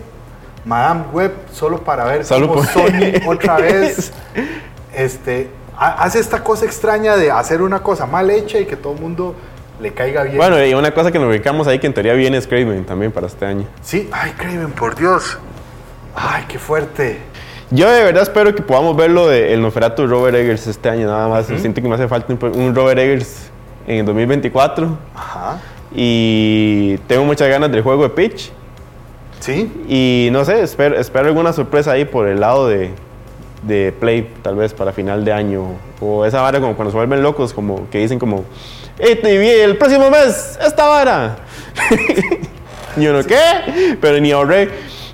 Madame 0.67 1.05
Web, 1.13 1.33
solo 1.53 1.83
para 1.83 2.05
ver 2.05 2.25
Solo 2.27 2.49
cómo 2.49 2.65
Sony 2.65 3.13
otra 3.27 3.57
vez 3.57 4.13
este, 4.95 5.49
ha- 5.77 6.03
hace 6.03 6.19
esta 6.19 6.43
cosa 6.45 6.67
extraña 6.67 7.17
de 7.17 7.31
hacer 7.31 7.63
una 7.63 7.83
cosa 7.83 8.05
mal 8.05 8.29
hecha 8.31 8.59
y 8.59 8.67
que 8.67 8.77
todo 8.77 8.93
el 8.93 9.01
mundo 9.01 9.35
le 9.81 9.93
caiga 9.93 10.23
bien. 10.25 10.37
Bueno, 10.37 10.65
y 10.65 10.75
una 10.75 10.93
cosa 10.93 11.13
que 11.13 11.19
nos 11.19 11.29
ubicamos 11.29 11.67
ahí 11.67 11.79
que 11.79 11.87
en 11.87 11.95
teoría 11.95 12.15
viene 12.15 12.37
es 12.37 12.47
Craven 12.47 12.85
también 12.85 13.13
para 13.13 13.27
este 13.27 13.47
año. 13.47 13.67
Sí, 13.83 14.09
ay, 14.13 14.33
Craven, 14.33 14.73
por 14.73 14.95
Dios. 14.97 15.39
Ay, 16.15 16.45
qué 16.49 16.59
fuerte. 16.59 17.19
Yo 17.71 17.91
de 17.91 18.03
verdad 18.03 18.23
espero 18.23 18.55
que 18.55 18.63
podamos 18.63 18.97
ver 18.97 19.11
lo 19.11 19.29
de 19.29 19.53
el 19.53 19.61
Noferatu 19.61 20.03
de 20.03 20.09
Robert 20.09 20.37
Eggers 20.37 20.67
este 20.67 20.89
año, 20.89 21.07
nada 21.07 21.29
más. 21.29 21.47
Siento 21.47 21.83
que 21.83 21.89
me 21.89 21.95
hace 21.95 22.09
falta 22.09 22.33
un, 22.33 22.61
un 22.61 22.75
Robert 22.75 22.99
Eggers 22.99 23.51
en 23.87 23.99
el 23.99 24.07
2024. 24.07 24.99
Ajá. 25.15 25.59
Y 25.95 26.97
tengo 27.07 27.25
muchas 27.25 27.49
ganas 27.49 27.71
del 27.71 27.83
juego 27.83 28.03
de 28.05 28.11
Pitch. 28.11 28.53
Sí, 29.41 29.71
Y 29.89 30.29
no 30.33 30.45
sé, 30.45 30.63
espero, 30.63 30.99
espero 30.99 31.29
alguna 31.29 31.53
sorpresa 31.53 31.93
ahí 31.93 32.05
por 32.05 32.27
el 32.27 32.41
lado 32.41 32.67
de, 32.67 32.91
de 33.63 33.93
Play, 33.93 34.29
tal 34.43 34.57
vez 34.57 34.75
para 34.75 34.93
final 34.93 35.25
de 35.25 35.33
año. 35.33 35.75
O 36.01 36.25
esa 36.25 36.41
vara 36.43 36.61
como 36.61 36.75
cuando 36.75 36.91
se 36.91 36.97
vuelven 36.97 37.23
locos, 37.23 37.53
como 37.53 37.89
que 37.91 37.99
dicen 37.99 38.19
como, 38.19 38.45
"Eh, 38.99 39.17
te 39.17 39.39
vi 39.39 39.49
el 39.49 39.77
próximo 39.77 40.11
mes, 40.11 40.59
esta 40.65 40.87
vara. 40.87 41.37
y 42.97 43.07
uno, 43.07 43.23
¿qué? 43.25 43.97
Pero 44.01 44.19
ni 44.21 44.33
ahorré. 44.33 44.71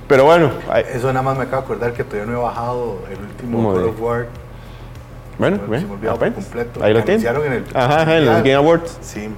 Pero 0.06 0.24
bueno, 0.24 0.50
ay, 0.70 0.84
eso 0.92 1.08
nada 1.08 1.22
más 1.22 1.36
me 1.36 1.44
acabo 1.44 1.62
de 1.62 1.64
acordar 1.66 1.92
que 1.94 2.04
todavía 2.04 2.30
no 2.32 2.38
he 2.38 2.42
bajado 2.42 2.98
el 3.10 3.18
último 3.18 3.56
¿Cómo 3.56 3.72
Call 3.74 3.82
de? 3.84 3.88
of 3.90 4.00
War. 4.00 4.26
bueno, 5.38 5.56
Se 5.56 5.62
me 5.62 5.68
bueno, 5.68 5.92
olvidó 5.94 6.12
por 6.16 6.26
apenas. 6.28 6.44
completo. 6.44 6.84
ahí 6.84 6.92
lo 6.92 7.02
tienen. 7.04 7.26
en 7.26 7.52
el 7.52 7.64
Ajá, 7.74 8.16
en 8.18 8.24
los. 8.26 8.34
Game 8.36 8.54
Awards. 8.54 8.98
Sí. 9.00 9.28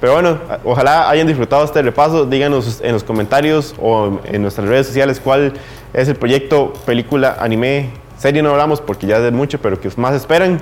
Pero 0.00 0.14
bueno, 0.14 0.38
ojalá 0.64 1.08
hayan 1.10 1.26
disfrutado 1.26 1.64
este 1.64 1.80
repaso. 1.82 2.24
Díganos 2.26 2.80
en 2.82 2.92
los 2.92 3.04
comentarios 3.04 3.74
o 3.80 4.20
en 4.24 4.42
nuestras 4.42 4.68
redes 4.68 4.86
sociales 4.86 5.20
cuál 5.22 5.52
es 5.92 6.08
el 6.08 6.16
proyecto, 6.16 6.72
película, 6.86 7.36
anime, 7.38 7.90
serie 8.18 8.42
no 8.42 8.50
hablamos 8.50 8.80
porque 8.80 9.06
ya 9.06 9.18
es 9.18 9.22
de 9.22 9.30
mucho, 9.30 9.58
pero 9.60 9.78
que 9.80 9.90
más 9.96 10.14
esperan. 10.14 10.60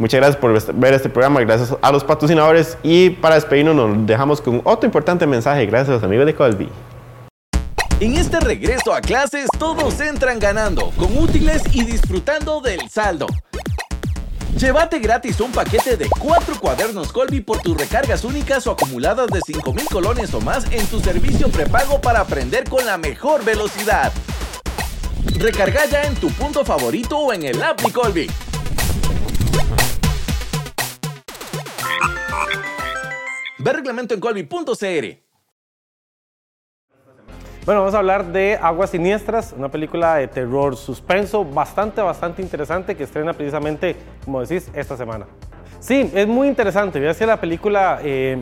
Muchas 0.00 0.18
gracias 0.18 0.40
por 0.40 0.74
ver 0.76 0.94
este 0.94 1.10
programa, 1.10 1.40
gracias 1.40 1.76
a 1.82 1.92
los 1.92 2.02
patrocinadores 2.04 2.78
y 2.82 3.10
para 3.10 3.34
despedirnos 3.34 3.76
nos 3.76 4.06
dejamos 4.06 4.40
con 4.40 4.62
otro 4.64 4.86
importante 4.86 5.26
mensaje, 5.26 5.66
gracias 5.66 5.90
a 5.90 5.92
los 5.92 6.02
amigos 6.02 6.24
de 6.24 6.34
Colby. 6.34 6.70
En 8.00 8.16
este 8.16 8.40
regreso 8.40 8.94
a 8.94 9.02
clases, 9.02 9.46
todos 9.58 10.00
entran 10.00 10.38
ganando, 10.38 10.90
con 10.96 11.18
útiles 11.18 11.62
y 11.72 11.84
disfrutando 11.84 12.62
del 12.62 12.88
saldo. 12.88 13.26
Llévate 14.56 15.00
gratis 15.00 15.38
un 15.38 15.52
paquete 15.52 15.98
de 15.98 16.08
4 16.18 16.58
cuadernos 16.58 17.12
Colby 17.12 17.42
por 17.42 17.58
tus 17.58 17.76
recargas 17.76 18.24
únicas 18.24 18.66
o 18.68 18.70
acumuladas 18.70 19.26
de 19.26 19.42
5000 19.42 19.84
colones 19.84 20.32
o 20.32 20.40
más 20.40 20.64
en 20.72 20.86
tu 20.86 21.00
servicio 21.00 21.50
prepago 21.50 22.00
para 22.00 22.20
aprender 22.20 22.64
con 22.70 22.86
la 22.86 22.96
mejor 22.96 23.44
velocidad. 23.44 24.10
Recarga 25.36 25.84
ya 25.84 26.04
en 26.04 26.14
tu 26.14 26.30
punto 26.30 26.64
favorito 26.64 27.18
o 27.18 27.34
en 27.34 27.42
el 27.42 27.62
app 27.62 27.82
Colby. 27.92 28.30
Ve 33.62 33.74
reglamento 33.74 34.14
en 34.14 34.20
colby.cr. 34.20 35.20
Bueno, 37.66 37.80
vamos 37.80 37.94
a 37.94 37.98
hablar 37.98 38.32
de 38.32 38.56
Aguas 38.56 38.88
Siniestras, 38.88 39.52
una 39.54 39.70
película 39.70 40.14
de 40.14 40.28
terror 40.28 40.78
suspenso 40.78 41.44
bastante, 41.44 42.00
bastante 42.00 42.40
interesante 42.40 42.96
que 42.96 43.04
estrena 43.04 43.34
precisamente, 43.34 43.96
como 44.24 44.40
decís, 44.40 44.70
esta 44.72 44.96
semana. 44.96 45.26
Sí, 45.78 46.10
es 46.14 46.26
muy 46.26 46.48
interesante. 46.48 46.98
Voy 46.98 47.04
a 47.04 47.08
decir 47.08 47.26
la 47.26 47.38
película, 47.38 48.00
eh, 48.02 48.40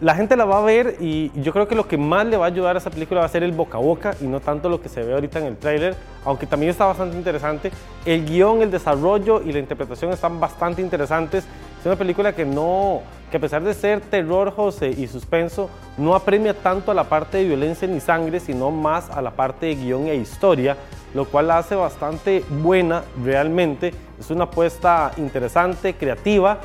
la 0.00 0.16
gente 0.16 0.36
la 0.36 0.46
va 0.46 0.58
a 0.58 0.62
ver 0.62 0.96
y 0.98 1.30
yo 1.40 1.52
creo 1.52 1.68
que 1.68 1.76
lo 1.76 1.86
que 1.86 1.96
más 1.96 2.26
le 2.26 2.36
va 2.36 2.46
a 2.46 2.48
ayudar 2.48 2.74
a 2.74 2.80
esa 2.80 2.90
película 2.90 3.20
va 3.20 3.26
a 3.26 3.30
ser 3.30 3.44
el 3.44 3.52
boca 3.52 3.78
a 3.78 3.80
boca 3.80 4.16
y 4.20 4.24
no 4.24 4.40
tanto 4.40 4.68
lo 4.68 4.82
que 4.82 4.88
se 4.88 5.04
ve 5.04 5.14
ahorita 5.14 5.38
en 5.38 5.44
el 5.46 5.58
tráiler, 5.58 5.94
aunque 6.24 6.46
también 6.46 6.70
está 6.70 6.86
bastante 6.86 7.16
interesante. 7.16 7.70
El 8.04 8.26
guion, 8.26 8.62
el 8.62 8.72
desarrollo 8.72 9.42
y 9.42 9.52
la 9.52 9.60
interpretación 9.60 10.12
están 10.12 10.40
bastante 10.40 10.82
interesantes. 10.82 11.44
Es 11.78 11.86
una 11.86 11.94
película 11.94 12.34
que 12.34 12.44
no, 12.44 13.02
que 13.30 13.36
a 13.36 13.40
pesar 13.40 13.62
de 13.62 13.72
ser 13.74 14.00
terror, 14.00 14.52
José, 14.52 14.90
y 14.90 15.06
suspenso, 15.06 15.70
no 15.96 16.14
apremia 16.14 16.54
tanto 16.54 16.90
a 16.90 16.94
la 16.94 17.04
parte 17.04 17.38
de 17.38 17.44
violencia 17.44 17.86
ni 17.86 18.00
sangre, 18.00 18.40
sino 18.40 18.70
más 18.70 19.08
a 19.10 19.22
la 19.22 19.30
parte 19.30 19.66
de 19.66 19.76
guion 19.76 20.08
e 20.08 20.16
historia, 20.16 20.76
lo 21.14 21.24
cual 21.24 21.48
la 21.48 21.58
hace 21.58 21.74
bastante 21.74 22.44
buena 22.48 23.04
realmente. 23.24 23.94
Es 24.18 24.30
una 24.30 24.44
apuesta 24.44 25.12
interesante, 25.16 25.94
creativa, 25.94 26.58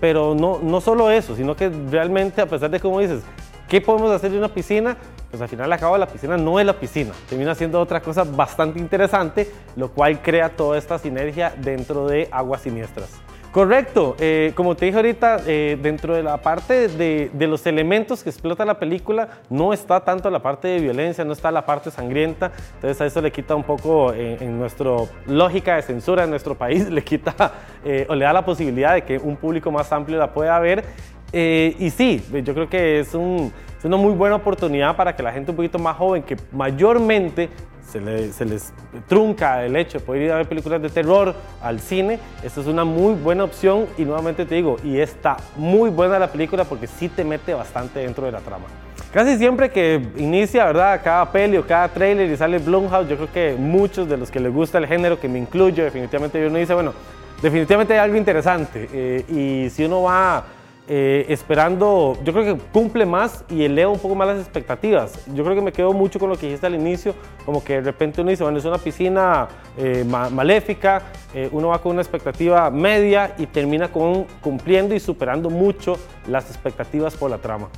pero 0.00 0.34
no, 0.34 0.58
no 0.62 0.80
solo 0.80 1.10
eso, 1.10 1.36
sino 1.36 1.54
que 1.54 1.68
realmente, 1.68 2.40
a 2.40 2.46
pesar 2.46 2.70
de 2.70 2.80
como 2.80 3.00
dices, 3.00 3.22
¿qué 3.68 3.80
podemos 3.80 4.10
hacer 4.10 4.30
de 4.30 4.38
una 4.38 4.48
piscina? 4.48 4.96
Pues 5.30 5.42
al 5.42 5.48
final 5.48 5.72
acaba 5.72 5.98
la 5.98 6.06
piscina 6.06 6.36
no 6.36 6.58
es 6.60 6.64
la 6.64 6.78
piscina, 6.78 7.12
termina 7.28 7.54
siendo 7.54 7.80
otra 7.80 8.00
cosa 8.00 8.24
bastante 8.24 8.78
interesante, 8.78 9.50
lo 9.74 9.90
cual 9.90 10.22
crea 10.22 10.48
toda 10.48 10.78
esta 10.78 10.98
sinergia 10.98 11.52
dentro 11.58 12.06
de 12.06 12.28
Aguas 12.30 12.62
Siniestras. 12.62 13.25
Correcto, 13.52 14.16
eh, 14.20 14.52
como 14.54 14.74
te 14.74 14.84
dije 14.84 14.96
ahorita, 14.96 15.38
eh, 15.46 15.78
dentro 15.80 16.14
de 16.14 16.22
la 16.22 16.36
parte 16.36 16.88
de, 16.88 17.30
de, 17.32 17.46
los 17.46 17.66
elementos 17.66 18.22
que 18.22 18.28
explota 18.28 18.66
la 18.66 18.78
película, 18.78 19.28
no 19.48 19.72
está 19.72 20.00
tanto 20.00 20.28
la 20.28 20.40
parte 20.40 20.68
de 20.68 20.78
violencia, 20.78 21.24
no 21.24 21.32
está 21.32 21.50
la 21.50 21.64
parte 21.64 21.90
sangrienta, 21.90 22.52
entonces 22.74 23.00
a 23.00 23.06
eso 23.06 23.22
le 23.22 23.32
quita 23.32 23.54
un 23.54 23.62
poco 23.62 24.12
en, 24.12 24.42
en 24.42 24.58
nuestra 24.58 24.90
lógica 25.26 25.76
de 25.76 25.82
censura 25.82 26.24
en 26.24 26.30
nuestro 26.30 26.54
país, 26.54 26.90
le 26.90 27.02
quita 27.02 27.52
eh, 27.82 28.06
o 28.10 28.14
le 28.14 28.26
da 28.26 28.34
la 28.34 28.44
posibilidad 28.44 28.92
de 28.92 29.02
que 29.04 29.16
un 29.16 29.36
público 29.36 29.70
más 29.70 29.90
amplio 29.90 30.18
la 30.18 30.32
pueda 30.32 30.58
ver. 30.58 30.84
y 31.32 31.90
sí, 31.90 32.22
yo 32.44 32.52
creo 32.52 32.68
que 32.68 33.00
es, 33.00 33.14
un, 33.14 33.50
es 33.78 33.84
una 33.86 33.96
muy 33.96 34.12
buena 34.12 34.36
oportunidad 34.36 34.96
para 34.96 35.16
que 35.16 35.22
la 35.22 35.32
gente 35.32 35.50
un 35.50 35.56
poquito 35.56 35.78
más 35.78 35.96
joven, 35.96 36.22
que 36.22 36.36
mayormente 36.52 37.48
se, 37.86 38.00
le, 38.00 38.32
se, 38.32 38.44
les 38.44 38.72
trunca 39.08 39.64
el 39.64 39.76
hecho 39.76 39.98
de 39.98 40.04
poder 40.04 40.22
ir 40.22 40.32
a 40.32 40.36
ver 40.36 40.48
películas 40.48 40.82
de 40.82 40.88
terror 40.88 41.34
al 41.62 41.80
cine, 41.80 42.18
esta 42.42 42.60
es 42.60 42.66
una 42.66 42.84
muy 42.84 43.14
buena 43.14 43.44
opción 43.44 43.86
y 43.96 44.04
nuevamente 44.04 44.44
te 44.44 44.54
digo, 44.56 44.76
y 44.84 44.98
está 44.98 45.36
muy 45.56 45.90
buena 45.90 46.18
la 46.18 46.30
película 46.30 46.64
porque 46.64 46.86
sí 46.86 47.08
te 47.08 47.24
mete 47.24 47.54
bastante 47.54 48.00
dentro 48.00 48.26
de 48.26 48.32
la 48.32 48.40
trama. 48.40 48.66
Casi 49.12 49.38
siempre 49.38 49.70
que 49.70 50.02
inicia, 50.16 50.66
¿verdad? 50.66 51.00
Cada 51.02 51.30
peli 51.32 51.56
o 51.56 51.66
cada 51.66 51.88
trailer 51.88 52.30
y 52.30 52.36
sale 52.36 52.58
Blumhouse, 52.58 53.08
yo 53.08 53.16
creo 53.16 53.32
que 53.32 53.56
muchos 53.58 54.08
de 54.08 54.16
los 54.16 54.30
que 54.30 54.40
les 54.40 54.52
gusta 54.52 54.78
el 54.78 54.86
género, 54.86 55.18
que 55.18 55.28
me 55.28 55.38
incluyo, 55.38 55.84
definitivamente 55.84 56.46
uno 56.46 56.58
dice, 56.58 56.74
bueno, 56.74 56.92
definitivamente 57.40 57.94
hay 57.94 58.00
algo 58.00 58.16
interesante. 58.16 58.88
Eh, 58.92 59.24
y 59.28 59.70
si 59.70 59.84
uno 59.84 60.02
va 60.02 60.44
eh, 60.88 61.26
esperando, 61.30 62.16
yo 62.22 62.32
creo 62.32 62.44
que 62.54 62.62
cumple 62.72 63.04
más 63.06 63.44
y 63.48 63.64
eleva 63.64 63.90
un 63.90 63.98
poco 63.98 64.14
más 64.14 64.28
las 64.28 64.38
expectativas. 64.38 65.26
Yo 65.34 65.42
creo 65.42 65.56
que 65.56 65.62
me 65.62 65.72
quedo 65.72 65.92
mucho 65.92 66.20
con 66.20 66.30
lo 66.30 66.36
que 66.36 66.46
dijiste 66.46 66.66
al 66.66 66.76
inicio, 66.76 67.14
como 67.44 67.62
que 67.64 67.74
de 67.74 67.80
repente 67.80 68.20
uno 68.20 68.30
dice, 68.30 68.44
bueno, 68.44 68.58
es 68.58 68.64
una 68.64 68.78
piscina 68.78 69.48
eh, 69.76 70.04
ma 70.08 70.30
maléfica, 70.30 71.02
eh, 71.34 71.48
uno 71.50 71.68
va 71.68 71.80
con 71.80 71.92
una 71.92 72.02
expectativa 72.02 72.70
media 72.70 73.34
y 73.36 73.46
termina 73.46 73.88
con, 73.88 74.24
cumpliendo 74.40 74.94
y 74.94 75.00
superando 75.00 75.50
mucho 75.50 75.98
las 76.28 76.48
expectativas 76.50 77.16
por 77.16 77.30
la 77.30 77.38
trama. 77.38 77.68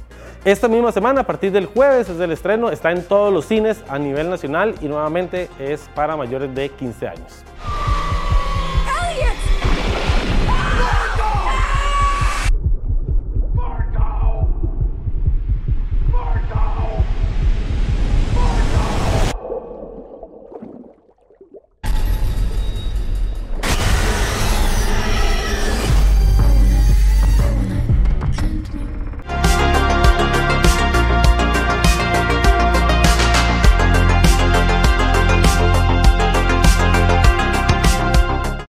Esta 0.45 0.69
misma 0.69 0.93
semana, 0.93 1.23
a 1.23 1.27
partir 1.27 1.51
del 1.51 1.67
jueves, 1.67 2.09
es 2.11 2.21
el 2.21 2.31
estreno, 2.31 2.71
está 2.71 2.93
en 2.93 3.03
todos 3.03 3.33
los 3.33 3.47
cines 3.47 3.83
a 3.89 3.99
nivel 3.99 4.29
nacional 4.29 4.75
y 4.83 4.87
nuevamente 4.87 5.49
es 5.59 5.89
para 5.95 6.17
mayores 6.17 6.55
de 6.55 6.69
15 6.69 7.09
años. 7.09 7.45